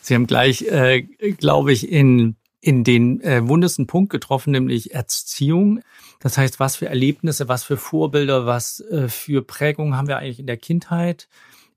[0.00, 5.80] Sie haben gleich, äh, glaube ich, in in den äh, wundesten Punkt getroffen, nämlich Erziehung.
[6.18, 10.40] Das heißt, was für Erlebnisse, was für Vorbilder, was äh, für Prägungen haben wir eigentlich
[10.40, 11.28] in der Kindheit,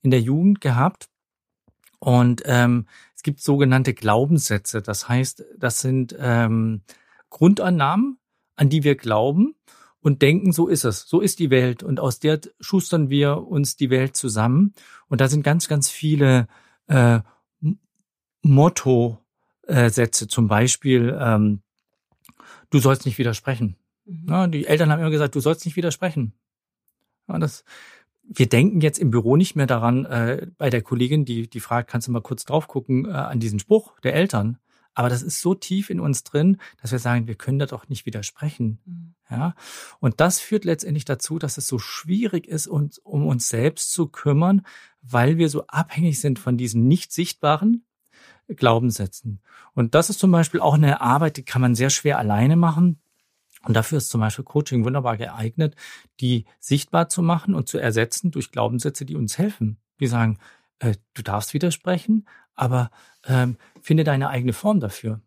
[0.02, 1.10] in der Jugend gehabt.
[2.00, 4.82] Und ähm, es gibt sogenannte Glaubenssätze.
[4.82, 6.84] Das heißt, das sind ähm,
[7.30, 8.18] Grundannahmen,
[8.56, 9.56] an die wir glauben
[10.00, 11.84] und denken, so ist es, so ist die Welt.
[11.84, 14.74] Und aus der schustern wir uns die Welt zusammen.
[15.10, 16.48] Und da sind ganz, ganz viele
[16.88, 17.20] äh,
[18.42, 19.18] Motto,
[19.68, 21.62] äh, Sätze, zum Beispiel, ähm,
[22.70, 23.76] du sollst nicht widersprechen.
[24.06, 24.26] Mhm.
[24.30, 26.34] Ja, die Eltern haben immer gesagt, du sollst nicht widersprechen.
[27.28, 27.64] Ja, das,
[28.24, 31.90] wir denken jetzt im Büro nicht mehr daran, äh, bei der Kollegin, die, die fragt,
[31.90, 34.58] kannst du mal kurz drauf gucken, äh, an diesen Spruch der Eltern.
[34.94, 37.88] Aber das ist so tief in uns drin, dass wir sagen, wir können da doch
[37.88, 38.80] nicht widersprechen.
[38.86, 39.16] Mhm.
[39.30, 39.56] Ja.
[40.00, 44.08] Und das führt letztendlich dazu, dass es so schwierig ist, uns um uns selbst zu
[44.08, 44.66] kümmern,
[45.02, 47.86] weil wir so abhängig sind von diesen nicht sichtbaren
[48.48, 49.42] Glaubenssätzen.
[49.74, 53.00] Und das ist zum Beispiel auch eine Arbeit, die kann man sehr schwer alleine machen.
[53.64, 55.76] Und dafür ist zum Beispiel Coaching wunderbar geeignet,
[56.20, 59.78] die sichtbar zu machen und zu ersetzen durch Glaubenssätze, die uns helfen.
[60.00, 60.40] Die sagen,
[60.80, 62.92] äh, du darfst widersprechen, aber
[63.26, 65.22] ähm, finde deine eigene Form dafür.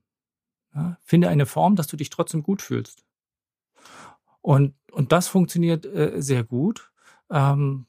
[0.75, 0.97] Ja?
[1.03, 3.05] Finde eine Form, dass du dich trotzdem gut fühlst.
[4.41, 6.93] Und, und das funktioniert äh, sehr gut.
[7.31, 7.87] Ähm,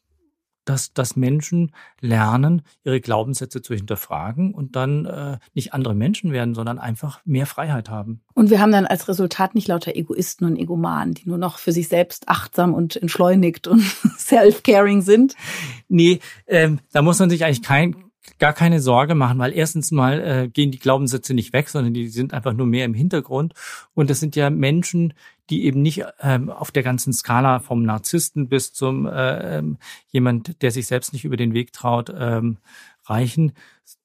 [0.65, 6.53] dass, dass Menschen lernen, ihre Glaubenssätze zu hinterfragen und dann äh, nicht andere Menschen werden,
[6.53, 8.21] sondern einfach mehr Freiheit haben.
[8.33, 11.71] Und wir haben dann als Resultat nicht lauter Egoisten und Egomanen, die nur noch für
[11.71, 13.81] sich selbst achtsam und entschleunigt und
[14.17, 15.35] self-caring sind.
[15.87, 17.95] Nee, ähm, da muss man sich eigentlich kein,
[18.39, 22.09] gar keine Sorge machen, weil erstens mal äh, gehen die Glaubenssätze nicht weg, sondern die
[22.09, 23.53] sind einfach nur mehr im Hintergrund.
[23.93, 25.13] Und das sind ja Menschen,
[25.51, 29.77] die eben nicht ähm, auf der ganzen Skala vom Narzissten bis zum äh, ähm,
[30.09, 32.57] jemand, der sich selbst nicht über den Weg traut, ähm,
[33.05, 33.51] reichen,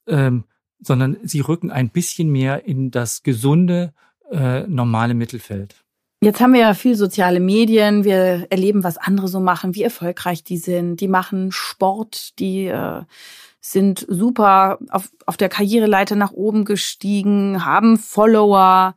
[0.06, 0.44] ähm,
[0.80, 3.94] sondern sie rücken ein bisschen mehr in das gesunde,
[4.30, 5.76] äh, normale Mittelfeld.
[6.22, 10.42] Jetzt haben wir ja viel soziale Medien, wir erleben, was andere so machen, wie erfolgreich
[10.42, 11.00] die sind.
[11.00, 13.02] Die machen Sport, die äh,
[13.60, 18.94] sind super auf, auf der Karriereleiter nach oben gestiegen, haben Follower,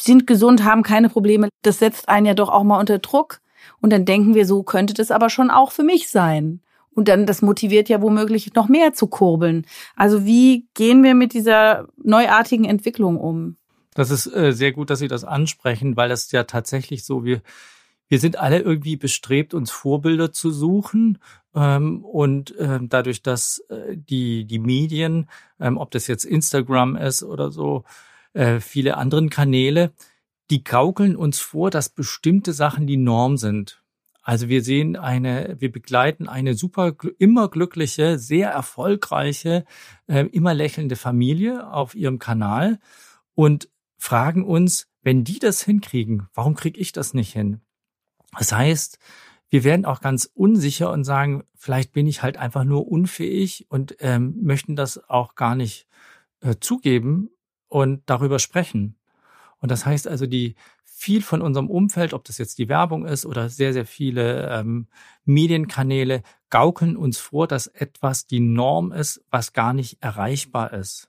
[0.00, 1.48] sind gesund, haben keine Probleme.
[1.62, 3.40] Das setzt einen ja doch auch mal unter Druck.
[3.80, 6.60] Und dann denken wir, so könnte das aber schon auch für mich sein.
[6.90, 9.66] Und dann, das motiviert ja womöglich noch mehr zu kurbeln.
[9.94, 13.56] Also wie gehen wir mit dieser neuartigen Entwicklung um?
[13.94, 17.40] Das ist äh, sehr gut, dass Sie das ansprechen, weil das ja tatsächlich so, wir,
[18.08, 21.18] wir sind alle irgendwie bestrebt, uns Vorbilder zu suchen.
[21.54, 25.28] Ähm, und äh, dadurch, dass äh, die, die Medien,
[25.60, 27.84] ähm, ob das jetzt Instagram ist oder so,
[28.38, 29.92] äh, viele anderen Kanäle,
[30.50, 33.82] die gaukeln uns vor, dass bestimmte Sachen die Norm sind.
[34.22, 39.64] Also wir sehen eine, wir begleiten eine super, immer glückliche, sehr erfolgreiche,
[40.06, 42.78] äh, immer lächelnde Familie auf ihrem Kanal
[43.34, 47.60] und fragen uns, wenn die das hinkriegen, warum kriege ich das nicht hin?
[48.38, 49.00] Das heißt,
[49.48, 53.96] wir werden auch ganz unsicher und sagen, vielleicht bin ich halt einfach nur unfähig und
[53.98, 55.88] ähm, möchten das auch gar nicht
[56.40, 57.30] äh, zugeben,
[57.68, 58.96] und darüber sprechen.
[59.60, 60.54] Und das heißt also, die
[60.84, 64.88] viel von unserem Umfeld, ob das jetzt die Werbung ist oder sehr, sehr viele ähm,
[65.24, 71.08] Medienkanäle, gaukeln uns vor, dass etwas die Norm ist, was gar nicht erreichbar ist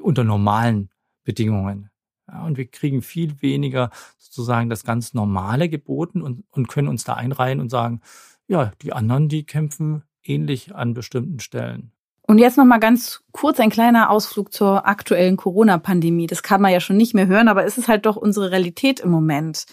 [0.00, 0.90] unter normalen
[1.24, 1.90] Bedingungen.
[2.28, 7.04] Ja, und wir kriegen viel weniger sozusagen das ganz Normale geboten und, und können uns
[7.04, 8.00] da einreihen und sagen,
[8.48, 11.92] ja, die anderen, die kämpfen ähnlich an bestimmten Stellen.
[12.26, 16.26] Und jetzt noch mal ganz kurz ein kleiner Ausflug zur aktuellen Corona-Pandemie.
[16.26, 18.98] Das kann man ja schon nicht mehr hören, aber es ist halt doch unsere Realität
[18.98, 19.66] im Moment.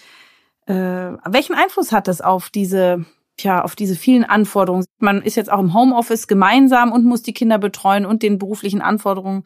[0.67, 3.05] Äh, welchen Einfluss hat das auf diese,
[3.37, 4.85] tja, auf diese vielen Anforderungen?
[4.99, 8.81] Man ist jetzt auch im Homeoffice gemeinsam und muss die Kinder betreuen und den beruflichen
[8.81, 9.45] Anforderungen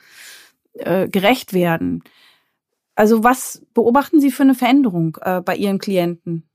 [0.73, 2.03] äh, gerecht werden.
[2.95, 6.49] Also was beobachten Sie für eine Veränderung äh, bei Ihren Klienten?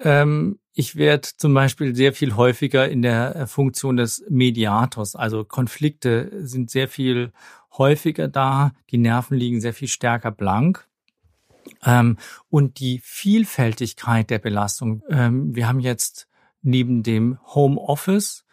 [0.00, 5.16] Ähm, ich werde zum Beispiel sehr viel häufiger in der äh, Funktion des Mediators.
[5.16, 7.32] Also Konflikte sind sehr viel
[7.78, 8.72] häufiger da.
[8.90, 10.86] Die Nerven liegen sehr viel stärker blank.
[11.84, 12.18] Ähm,
[12.50, 15.02] und die Vielfältigkeit der Belastung.
[15.08, 16.28] Ähm, wir haben jetzt
[16.62, 18.44] neben dem Homeoffice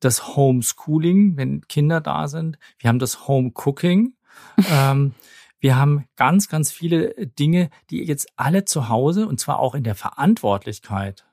[0.00, 2.58] das Homeschooling, wenn Kinder da sind.
[2.78, 4.14] Wir haben das Homecooking.
[4.70, 5.14] ähm,
[5.62, 9.84] wir haben ganz, ganz viele Dinge, die jetzt alle zu Hause und zwar auch in
[9.84, 11.24] der Verantwortlichkeit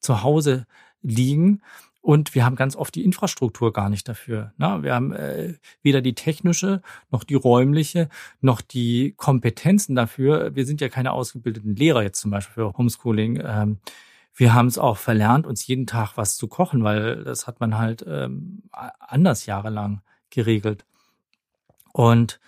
[0.00, 0.66] zu Hause
[1.02, 1.60] liegen.
[2.00, 4.54] Und wir haben ganz oft die Infrastruktur gar nicht dafür.
[4.56, 4.78] Ne?
[4.82, 8.08] Wir haben äh, weder die technische, noch die räumliche,
[8.40, 10.54] noch die Kompetenzen dafür.
[10.54, 13.42] Wir sind ja keine ausgebildeten Lehrer jetzt zum Beispiel für Homeschooling.
[13.44, 13.80] Ähm,
[14.34, 17.76] wir haben es auch verlernt, uns jeden Tag was zu kochen, weil das hat man
[17.76, 20.86] halt ähm, anders jahrelang geregelt.
[21.92, 22.40] Und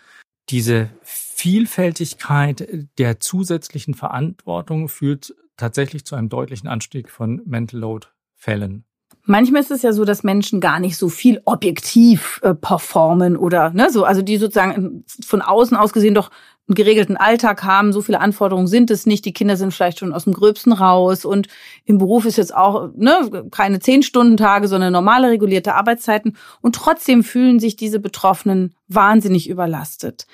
[0.49, 0.90] diese
[1.38, 8.85] Vielfältigkeit der zusätzlichen Verantwortung führt tatsächlich zu einem deutlichen Anstieg von Mental Load Fällen.
[9.25, 13.69] Manchmal ist es ja so, dass Menschen gar nicht so viel objektiv äh, performen oder
[13.71, 16.31] ne, so, also die sozusagen von außen aus gesehen doch
[16.69, 20.15] einen geregelten Alltag haben, so viele Anforderungen sind es nicht, die Kinder sind vielleicht schon
[20.15, 21.48] aus dem Gröbsten raus und
[21.85, 26.75] im Beruf ist jetzt auch ne, keine zehn Stunden Tage, sondern normale regulierte Arbeitszeiten und
[26.75, 30.27] trotzdem fühlen sich diese Betroffenen wahnsinnig überlastet.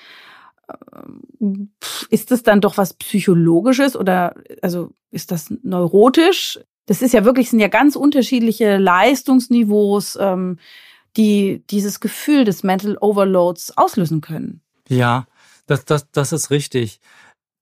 [2.11, 6.61] Ist das dann doch was Psychologisches oder also ist das neurotisch?
[6.87, 10.59] Das ist ja wirklich, sind ja ganz unterschiedliche Leistungsniveaus, ähm,
[11.16, 14.62] die dieses Gefühl des Mental Overloads auslösen können.
[14.89, 15.27] Ja,
[15.66, 17.01] das, das, das ist richtig.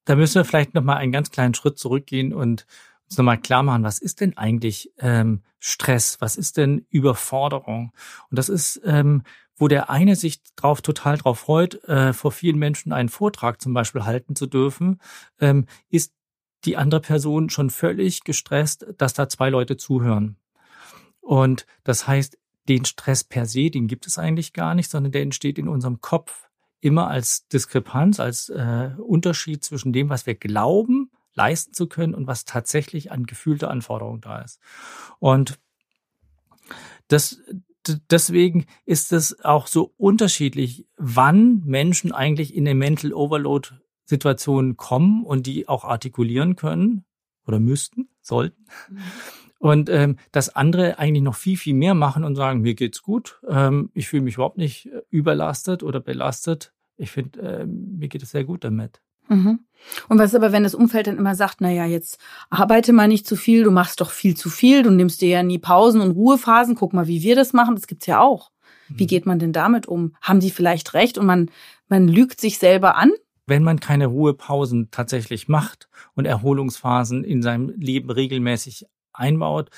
[0.04, 2.66] Da müssen wir vielleicht nochmal einen ganz kleinen Schritt zurückgehen und
[3.08, 6.16] uns nochmal klar machen, was ist denn eigentlich ähm, Stress?
[6.20, 7.92] Was ist denn Überforderung?
[8.30, 9.22] Und das ist, ähm,
[9.60, 13.74] wo der eine sich drauf total drauf freut, äh, vor vielen Menschen einen Vortrag zum
[13.74, 15.00] Beispiel halten zu dürfen,
[15.38, 16.14] ähm, ist
[16.64, 20.36] die andere Person schon völlig gestresst, dass da zwei Leute zuhören.
[21.20, 22.38] Und das heißt,
[22.68, 26.00] den Stress per se, den gibt es eigentlich gar nicht, sondern der entsteht in unserem
[26.00, 26.48] Kopf
[26.80, 32.26] immer als Diskrepanz, als äh, Unterschied zwischen dem, was wir glauben, leisten zu können und
[32.26, 34.58] was tatsächlich an gefühlter Anforderung da ist.
[35.18, 35.58] Und
[37.08, 37.42] das,
[38.10, 43.70] deswegen ist es auch so unterschiedlich, wann Menschen eigentlich in eine Mental Overload
[44.04, 47.04] Situation kommen und die auch artikulieren können
[47.46, 48.66] oder müssten, sollten.
[48.88, 48.98] Mhm.
[49.60, 53.40] Und ähm, dass andere eigentlich noch viel, viel mehr machen und sagen, mir geht's gut,
[53.46, 56.72] ähm, ich fühle mich überhaupt nicht äh, überlastet oder belastet.
[56.96, 59.02] Ich finde, äh, mir geht es sehr gut damit.
[59.30, 59.60] Mhm.
[60.08, 62.18] Und was aber, wenn das Umfeld dann immer sagt, na ja, jetzt
[62.50, 65.42] arbeite mal nicht zu viel, du machst doch viel zu viel, du nimmst dir ja
[65.42, 68.50] nie Pausen und Ruhephasen, guck mal, wie wir das machen, das gibt's ja auch.
[68.88, 69.08] Wie mhm.
[69.08, 70.14] geht man denn damit um?
[70.20, 71.50] Haben die vielleicht recht und man,
[71.88, 73.12] man lügt sich selber an?
[73.46, 79.70] Wenn man keine Ruhepausen tatsächlich macht und Erholungsphasen in seinem Leben regelmäßig einbaut,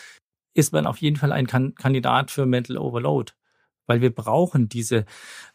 [0.54, 3.32] ist man auf jeden Fall ein Kandidat für Mental Overload.
[3.86, 5.04] Weil wir brauchen diese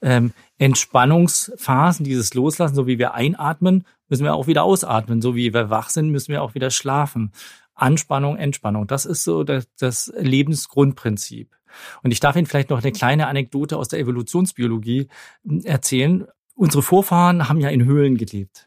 [0.02, 5.22] ähm, Entspannungsphasen, dieses Loslassen, so wie wir einatmen, müssen wir auch wieder ausatmen.
[5.22, 7.32] So wie wir wach sind, müssen wir auch wieder schlafen.
[7.74, 11.56] Anspannung, Entspannung, das ist so das, das Lebensgrundprinzip.
[12.02, 15.08] Und ich darf Ihnen vielleicht noch eine kleine Anekdote aus der Evolutionsbiologie
[15.44, 16.26] hm, erzählen.
[16.56, 18.67] Unsere Vorfahren haben ja in Höhlen gelebt.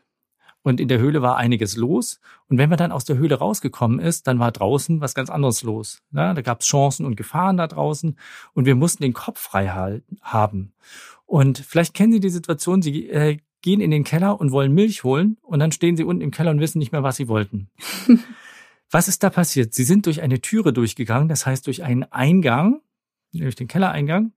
[0.63, 2.21] Und in der Höhle war einiges los.
[2.49, 5.63] Und wenn man dann aus der Höhle rausgekommen ist, dann war draußen was ganz anderes
[5.63, 6.03] los.
[6.13, 8.19] Ja, da gab es Chancen und Gefahren da draußen.
[8.53, 10.75] Und wir mussten den Kopf frei halten, haben.
[11.25, 15.05] Und vielleicht kennen Sie die Situation, Sie äh, gehen in den Keller und wollen Milch
[15.05, 15.39] holen.
[15.43, 17.71] Und dann stehen Sie unten im Keller und wissen nicht mehr, was Sie wollten.
[18.91, 19.73] was ist da passiert?
[19.73, 22.81] Sie sind durch eine Türe durchgegangen, das heißt durch einen Eingang,
[23.33, 24.33] durch den Kellereingang.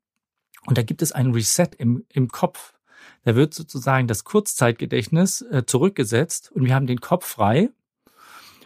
[0.65, 2.73] Und da gibt es ein Reset im, im Kopf.
[3.23, 7.69] Da wird sozusagen das Kurzzeitgedächtnis äh, zurückgesetzt und wir haben den Kopf frei.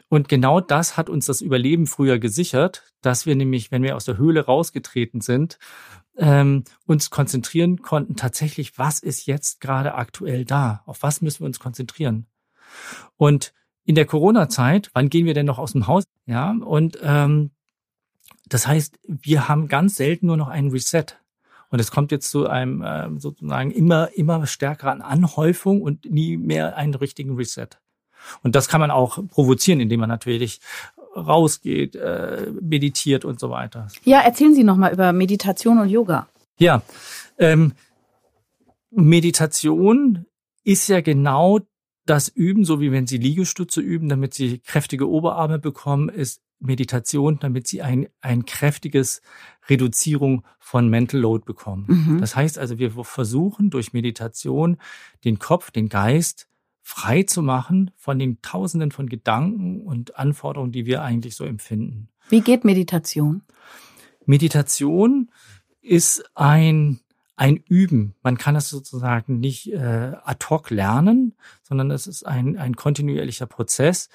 [0.10, 4.06] Und genau das hat uns das Überleben früher gesichert, dass wir nämlich, wenn wir aus
[4.06, 5.60] der Höhle rausgetreten sind,
[6.18, 10.82] ähm, uns konzentrieren konnten, tatsächlich, was ist jetzt gerade aktuell da?
[10.86, 12.26] Auf was müssen wir uns konzentrieren?
[13.18, 13.54] Und
[13.84, 16.06] in der Corona-Zeit, wann gehen wir denn noch aus dem Haus?
[16.26, 17.52] Ja, und ähm,
[18.48, 21.06] das heißt, wir haben ganz selten nur noch einen Reset.
[21.70, 26.78] Und es kommt jetzt zu einem äh, sozusagen immer, immer stärkeren Anhäufung und nie mehr
[26.78, 27.68] einen richtigen Reset.
[28.44, 30.60] Und das kann man auch provozieren, indem man natürlich
[31.16, 33.88] rausgeht, äh, meditiert und so weiter.
[34.04, 36.28] Ja, erzählen Sie nochmal über Meditation und Yoga.
[36.60, 36.82] Ja,
[37.38, 37.74] ähm,
[38.92, 40.26] Meditation
[40.64, 41.60] ist ja genau
[42.06, 47.40] das Üben, so wie wenn Sie Liegestütze üben, damit Sie kräftige Oberarme bekommen, ist Meditation,
[47.40, 49.22] damit Sie ein, ein kräftiges
[49.70, 51.86] Reduzierung von Mental Load bekommen.
[51.88, 52.22] Mhm.
[52.22, 54.78] Das heißt also, wir versuchen durch Meditation
[55.24, 56.48] den Kopf, den Geist
[56.82, 62.10] frei zu machen von den Tausenden von Gedanken und Anforderungen, die wir eigentlich so empfinden.
[62.30, 63.44] Wie geht Meditation?
[64.26, 65.30] Meditation
[65.82, 67.00] ist ein
[67.38, 68.16] ein Üben.
[68.24, 73.46] Man kann es sozusagen nicht äh, ad hoc lernen, sondern es ist ein, ein kontinuierlicher
[73.46, 74.10] Prozess,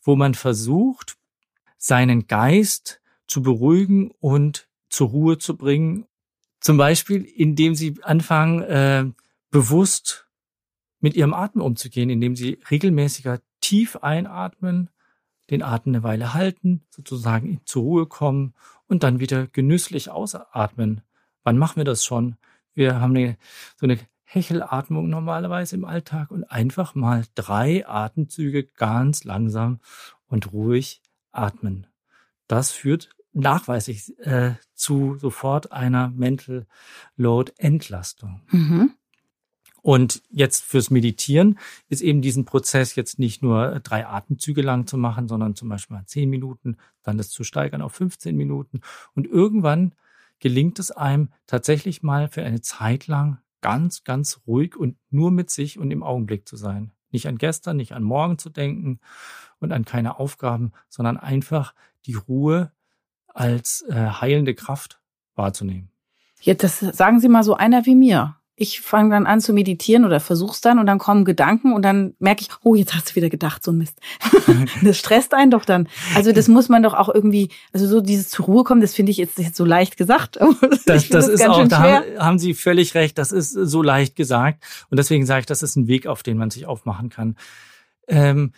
[0.00, 1.17] wo man versucht,
[1.78, 6.06] seinen Geist zu beruhigen und zur Ruhe zu bringen.
[6.60, 9.06] Zum Beispiel, indem sie anfangen, äh,
[9.50, 10.26] bewusst
[11.00, 14.90] mit ihrem Atem umzugehen, indem sie regelmäßiger tief einatmen,
[15.50, 18.54] den Atem eine Weile halten, sozusagen zur Ruhe kommen
[18.86, 21.02] und dann wieder genüsslich ausatmen.
[21.44, 22.36] Wann machen wir das schon?
[22.74, 23.38] Wir haben eine,
[23.76, 29.80] so eine Hechelatmung normalerweise im Alltag und einfach mal drei Atemzüge ganz langsam
[30.26, 31.00] und ruhig
[31.32, 31.86] atmen.
[32.46, 36.66] Das führt nachweislich äh, zu sofort einer Mental
[37.16, 38.42] Load Entlastung.
[38.50, 38.94] Mhm.
[39.80, 41.58] Und jetzt fürs Meditieren
[41.88, 45.96] ist eben diesen Prozess jetzt nicht nur drei Atemzüge lang zu machen, sondern zum Beispiel
[45.96, 48.80] mal zehn Minuten, dann das zu steigern auf 15 Minuten.
[49.14, 49.94] Und irgendwann
[50.40, 55.50] gelingt es einem tatsächlich mal für eine Zeit lang ganz, ganz ruhig und nur mit
[55.50, 56.92] sich und im Augenblick zu sein.
[57.10, 59.00] Nicht an gestern, nicht an morgen zu denken
[59.60, 61.74] und an keine Aufgaben, sondern einfach
[62.06, 62.72] die Ruhe
[63.26, 65.00] als äh, heilende Kraft
[65.34, 65.90] wahrzunehmen.
[66.40, 68.36] Jetzt das sagen Sie mal so einer wie mir.
[68.60, 72.14] ich fange dann an zu meditieren oder versuch's dann und dann kommen Gedanken und dann
[72.18, 74.00] merke ich, oh, jetzt hast du wieder gedacht, so ein Mist.
[74.82, 75.88] das stresst einen doch dann.
[76.16, 79.12] Also das muss man doch auch irgendwie, also so dieses zur Ruhe kommen, das finde
[79.12, 80.38] ich jetzt, jetzt so leicht gesagt.
[80.60, 84.16] das, das, das ist auch, da haben, haben Sie völlig recht, das ist so leicht
[84.16, 87.36] gesagt und deswegen sage ich, das ist ein Weg, auf den man sich aufmachen kann.
[88.08, 88.52] Ähm,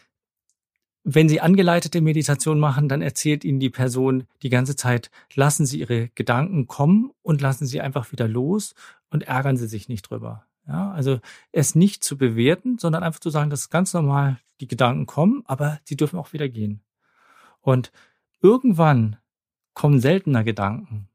[1.05, 5.81] wenn Sie angeleitete Meditation machen, dann erzählt Ihnen die Person die ganze Zeit, lassen Sie
[5.81, 8.75] Ihre Gedanken kommen und lassen Sie einfach wieder los
[9.11, 10.45] und ärgern Sie sich nicht drüber.
[10.69, 11.21] Ja, also
[11.53, 15.43] es nicht zu bewerten, sondern einfach zu sagen, das ist ganz normal, die Gedanken kommen,
[15.47, 16.83] aber sie dürfen auch wieder gehen.
[17.61, 17.93] Und
[18.41, 19.17] irgendwann
[19.75, 21.09] kommen seltener Gedanken.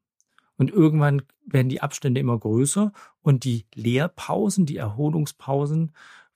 [0.57, 5.93] Und irgendwann werden die Abstände immer größer und die Leerpausen, die Erholungspausen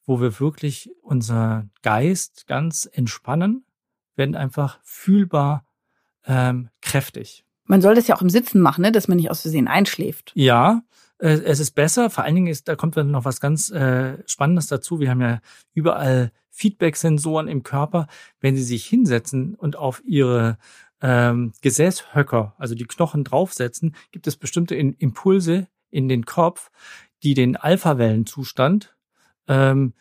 [0.09, 3.63] wo wir wirklich unser Geist ganz entspannen,
[4.15, 5.67] werden einfach fühlbar
[6.25, 7.45] ähm, kräftig.
[7.65, 8.91] Man soll das ja auch im Sitzen machen, ne?
[8.91, 10.31] dass man nicht aus Versehen einschläft.
[10.33, 10.81] Ja,
[11.19, 12.09] äh, es ist besser.
[12.09, 14.99] Vor allen Dingen ist, da kommt dann noch was ganz äh, Spannendes dazu.
[14.99, 15.41] Wir haben ja
[15.75, 18.07] überall Feedback-Sensoren im Körper.
[18.39, 20.57] Wenn Sie sich hinsetzen und auf Ihre
[21.01, 26.71] ähm, Gesäßhöcker, also die Knochen draufsetzen, gibt es bestimmte Impulse in den Kopf,
[27.21, 28.95] die den Alpha-Wellenzustand
[29.49, 29.93] ähm,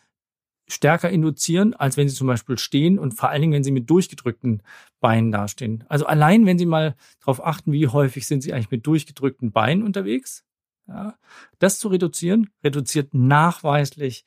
[0.69, 3.89] stärker induzieren, als wenn sie zum Beispiel stehen und vor allen Dingen, wenn sie mit
[3.89, 4.61] durchgedrückten
[4.99, 5.83] Beinen dastehen.
[5.89, 9.83] Also allein, wenn Sie mal darauf achten, wie häufig sind Sie eigentlich mit durchgedrückten Beinen
[9.83, 10.45] unterwegs,
[10.87, 11.15] ja,
[11.59, 14.25] das zu reduzieren, reduziert nachweislich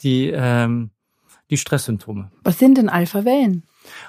[0.00, 0.90] die, ähm,
[1.50, 2.30] die Stresssymptome.
[2.42, 3.64] Was sind denn Alpha-Wellen?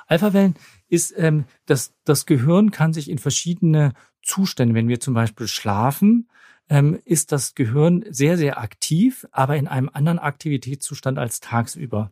[0.07, 0.55] Alpha-Wellen
[0.87, 6.29] ist, ähm, das, das Gehirn kann sich in verschiedene Zustände, wenn wir zum Beispiel schlafen,
[6.73, 12.11] ähm, ist das Gehirn sehr, sehr aktiv, aber in einem anderen Aktivitätszustand als tagsüber.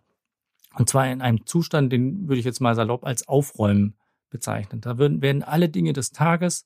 [0.75, 3.95] Und zwar in einem Zustand, den würde ich jetzt mal salopp als Aufräumen
[4.29, 4.79] bezeichnen.
[4.79, 6.65] Da werden, werden alle Dinge des Tages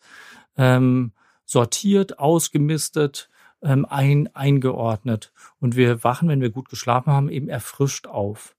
[0.57, 1.13] ähm,
[1.45, 3.29] sortiert, ausgemistet,
[3.61, 5.31] ähm, ein, eingeordnet.
[5.61, 8.57] Und wir wachen, wenn wir gut geschlafen haben, eben erfrischt auf.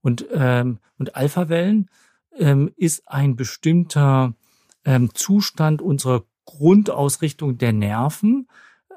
[0.00, 1.90] Und, ähm, und Alphawellen
[2.38, 4.32] ähm, ist ein bestimmter
[4.86, 8.48] ähm, Zustand unserer Grundausrichtung der Nerven,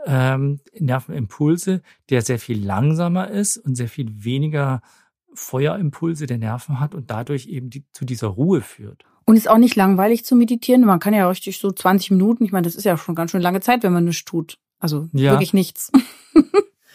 [0.06, 4.82] ähm, Nervenimpulse, der sehr viel langsamer ist und sehr viel weniger
[5.34, 9.04] Feuerimpulse der Nerven hat und dadurch eben die, zu dieser Ruhe führt.
[9.26, 10.86] Und ist auch nicht langweilig zu meditieren.
[10.86, 13.42] Man kann ja richtig so 20 Minuten, ich meine, das ist ja schon ganz schön
[13.42, 14.58] lange Zeit, wenn man nichts tut.
[14.80, 15.92] Also ja, wirklich nichts.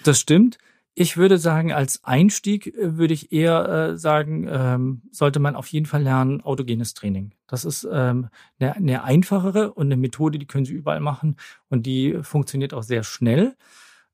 [0.05, 0.59] das stimmt.
[0.95, 5.69] Ich würde sagen, als Einstieg äh, würde ich eher äh, sagen, ähm, sollte man auf
[5.69, 7.33] jeden Fall lernen, autogenes Training.
[7.47, 8.29] Das ist ähm,
[8.59, 11.37] eine, eine einfachere und eine Methode, die können Sie überall machen
[11.69, 13.57] und die funktioniert auch sehr schnell.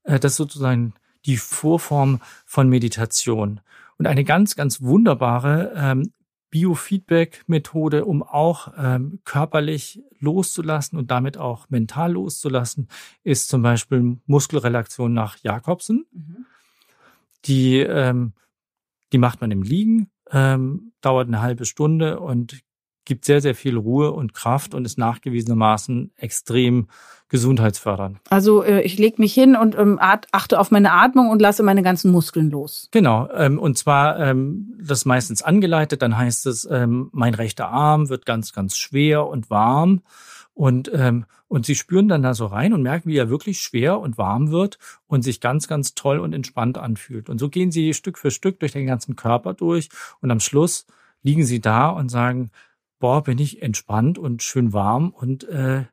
[0.04, 0.94] Äh, das ist sozusagen
[1.26, 3.60] die Vorform von Meditation.
[3.96, 6.12] Und eine ganz, ganz wunderbare ähm,
[6.50, 12.88] Biofeedback-Methode, um auch ähm, körperlich loszulassen und damit auch mental loszulassen,
[13.24, 16.06] ist zum Beispiel Muskelrelaktion nach Jakobsen.
[16.12, 16.46] Mhm.
[17.46, 18.32] Die, ähm,
[19.12, 22.62] die macht man im Liegen, ähm, dauert eine halbe Stunde und
[23.04, 26.88] gibt sehr, sehr viel Ruhe und Kraft und ist nachgewiesenermaßen extrem
[27.28, 28.18] gesundheitsfördernd.
[28.30, 31.82] Also äh, ich lege mich hin und ähm, achte auf meine Atmung und lasse meine
[31.82, 32.88] ganzen Muskeln los.
[32.92, 38.08] Genau, ähm, und zwar ähm, das meistens angeleitet, dann heißt es, ähm, mein rechter Arm
[38.08, 40.02] wird ganz, ganz schwer und warm
[40.54, 43.98] und, ähm, und sie spüren dann da so rein und merken, wie er wirklich schwer
[44.00, 47.28] und warm wird und sich ganz, ganz toll und entspannt anfühlt.
[47.28, 49.88] Und so gehen sie Stück für Stück durch den ganzen Körper durch
[50.20, 50.86] und am Schluss
[51.22, 52.50] liegen sie da und sagen,
[53.00, 55.84] boah, bin ich entspannt und schön warm und äh,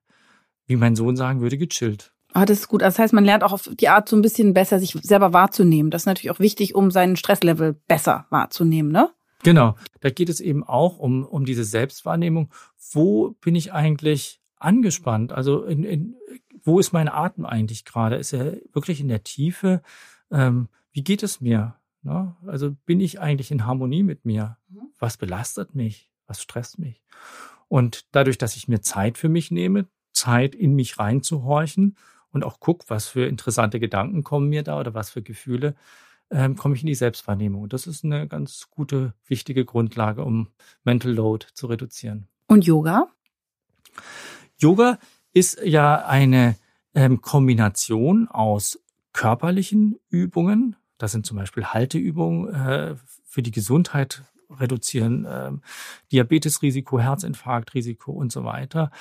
[0.67, 2.13] wie mein Sohn sagen würde, gechillt.
[2.33, 2.81] Ah, das ist gut.
[2.81, 5.91] Das heißt, man lernt auch auf die Art so ein bisschen besser, sich selber wahrzunehmen.
[5.91, 9.09] Das ist natürlich auch wichtig, um seinen Stresslevel besser wahrzunehmen, ne?
[9.43, 9.75] Genau.
[10.01, 12.51] Da geht es eben auch um, um diese Selbstwahrnehmung.
[12.93, 15.31] Wo bin ich eigentlich angespannt?
[15.31, 16.15] Also in, in,
[16.63, 18.15] wo ist mein Atem eigentlich gerade?
[18.15, 19.81] Ist er wirklich in der Tiefe?
[20.31, 21.75] Ähm, wie geht es mir?
[22.03, 22.35] Ne?
[22.45, 24.57] Also bin ich eigentlich in Harmonie mit mir?
[24.69, 24.91] Mhm.
[24.99, 26.09] Was belastet mich?
[26.27, 27.01] Was stresst mich?
[27.67, 31.95] Und dadurch, dass ich mir Zeit für mich nehme, Zeit in mich reinzuhorchen
[32.31, 35.75] und auch guck, was für interessante Gedanken kommen mir da oder was für Gefühle,
[36.29, 37.67] ähm, komme ich in die Selbstwahrnehmung.
[37.69, 40.47] Das ist eine ganz gute, wichtige Grundlage, um
[40.83, 42.27] Mental Load zu reduzieren.
[42.47, 43.07] Und Yoga?
[44.61, 44.99] Yoga
[45.33, 46.55] ist ja eine
[46.93, 48.79] ähm, Kombination aus
[49.13, 50.75] körperlichen Übungen.
[50.97, 52.95] Das sind zum Beispiel Halteübungen äh,
[53.25, 55.51] für die Gesundheit reduzieren, äh,
[56.11, 58.91] Diabetesrisiko, Herzinfarktrisiko und so weiter.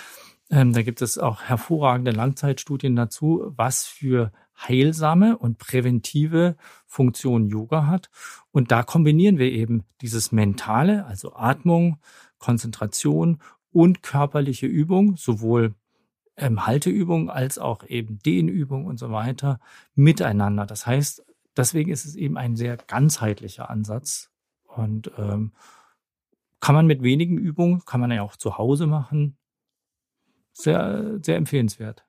[0.51, 6.57] Ähm, da gibt es auch hervorragende Langzeitstudien dazu, was für heilsame und präventive
[6.87, 8.11] Funktion Yoga hat.
[8.51, 11.99] Und da kombinieren wir eben dieses Mentale, also Atmung,
[12.39, 13.39] Konzentration
[13.73, 15.75] und körperliche Übung, sowohl
[16.37, 19.61] ähm, Halteübungen als auch eben Dehnübungen und so weiter
[19.95, 20.67] miteinander.
[20.67, 21.25] Das heißt,
[21.57, 24.31] deswegen ist es eben ein sehr ganzheitlicher Ansatz
[24.65, 25.53] und ähm,
[26.61, 29.37] kann man mit wenigen Übungen, kann man ja auch zu Hause machen.
[30.53, 32.05] Sehr, sehr empfehlenswert.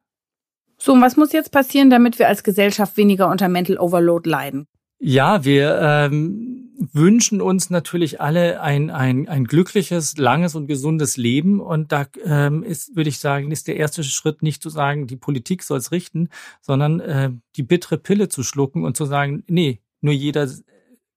[0.77, 4.67] So, und was muss jetzt passieren, damit wir als Gesellschaft weniger unter Mental Overload leiden?
[4.99, 6.60] Ja, wir ähm,
[6.93, 11.59] wünschen uns natürlich alle ein, ein, ein glückliches, langes und gesundes Leben.
[11.59, 15.15] Und da ähm, ist, würde ich sagen, ist der erste Schritt nicht zu sagen, die
[15.15, 16.29] Politik soll es richten,
[16.61, 20.49] sondern äh, die bittere Pille zu schlucken und zu sagen, nee, nur jeder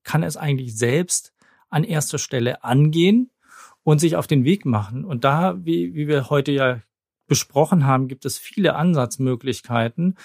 [0.03, 1.33] kann es eigentlich selbst
[1.71, 3.31] an erster Stelle angehen
[3.83, 5.05] und sich auf den Weg machen.
[5.05, 6.83] Und da, wie, wie wir heute ja
[7.27, 10.17] besprochen haben, gibt es viele Ansatzmöglichkeiten.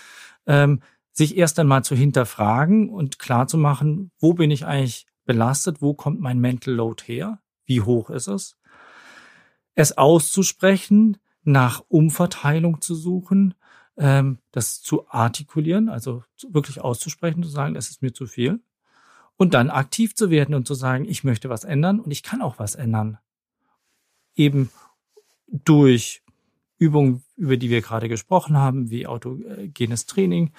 [0.45, 0.81] Ähm,
[1.11, 5.93] sich erst einmal zu hinterfragen und klar zu machen, wo bin ich eigentlich belastet, wo
[5.93, 8.57] kommt mein Mental Load her, wie hoch ist es,
[9.75, 13.53] es auszusprechen, nach Umverteilung zu suchen,
[13.95, 18.59] ähm, das zu artikulieren, also wirklich auszusprechen, zu sagen, es ist mir zu viel,
[19.37, 22.41] und dann aktiv zu werden und zu sagen, ich möchte was ändern und ich kann
[22.41, 23.19] auch was ändern.
[24.33, 24.71] Eben
[25.47, 26.23] durch
[26.79, 30.53] Übungen, über die wir gerade gesprochen haben, wie autogenes Training,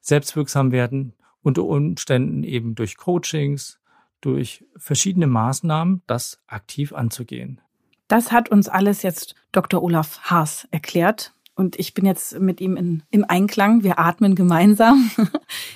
[0.00, 3.78] selbstwirksam werden, unter Umständen eben durch Coachings,
[4.20, 7.60] durch verschiedene Maßnahmen, das aktiv anzugehen.
[8.08, 9.82] Das hat uns alles jetzt Dr.
[9.82, 11.32] Olaf Haas erklärt.
[11.54, 13.82] Und ich bin jetzt mit ihm in, im Einklang.
[13.82, 15.10] Wir atmen gemeinsam.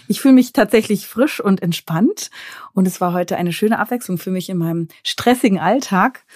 [0.09, 2.31] Ich fühle mich tatsächlich frisch und entspannt.
[2.75, 6.27] Und es war heute eine schöne Abwechslung für mich in meinem stressigen Alltag.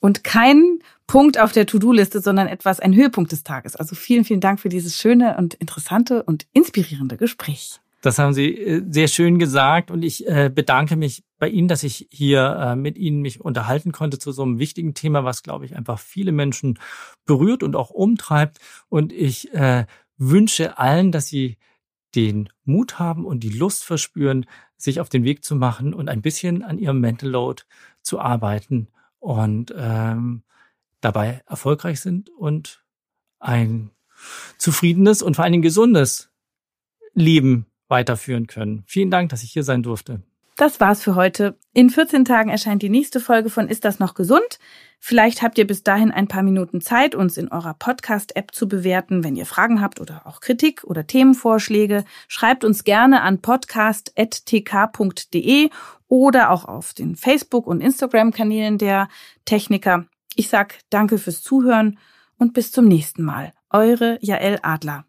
[0.00, 3.76] Und kein Punkt auf der To-Do-Liste, sondern etwas ein Höhepunkt des Tages.
[3.76, 7.80] Also vielen, vielen Dank für dieses schöne und interessante und inspirierende Gespräch.
[8.00, 11.82] Das haben Sie äh, sehr schön gesagt und ich äh, bedanke mich bei Ihnen, dass
[11.82, 15.64] ich hier äh, mit Ihnen mich unterhalten konnte zu so einem wichtigen Thema, was, glaube
[15.64, 16.78] ich, einfach viele Menschen
[17.24, 18.58] berührt und auch umtreibt.
[18.88, 19.50] Und ich
[20.16, 21.56] wünsche allen, dass Sie
[22.14, 26.22] den Mut haben und die Lust verspüren, sich auf den Weg zu machen und ein
[26.22, 27.62] bisschen an ihrem Mental Load
[28.02, 30.42] zu arbeiten und ähm,
[31.00, 32.84] dabei erfolgreich sind und
[33.38, 33.90] ein
[34.56, 36.30] zufriedenes und vor allen Dingen gesundes
[37.14, 38.84] Leben weiterführen können.
[38.86, 40.22] Vielen Dank, dass ich hier sein durfte.
[40.58, 41.56] Das war's für heute.
[41.72, 44.58] In 14 Tagen erscheint die nächste Folge von Ist das noch gesund?
[44.98, 49.22] Vielleicht habt ihr bis dahin ein paar Minuten Zeit, uns in eurer Podcast-App zu bewerten.
[49.22, 55.70] Wenn ihr Fragen habt oder auch Kritik oder Themenvorschläge, schreibt uns gerne an podcast.tk.de
[56.08, 59.08] oder auch auf den Facebook- und Instagram-Kanälen der
[59.44, 60.06] Techniker.
[60.34, 62.00] Ich sag danke fürs Zuhören
[62.36, 63.52] und bis zum nächsten Mal.
[63.70, 65.04] Eure Jael Adler.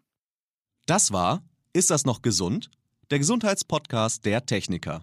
[0.86, 1.42] Das war
[1.72, 2.70] Ist das noch gesund?
[3.10, 5.02] Der Gesundheitspodcast der Techniker.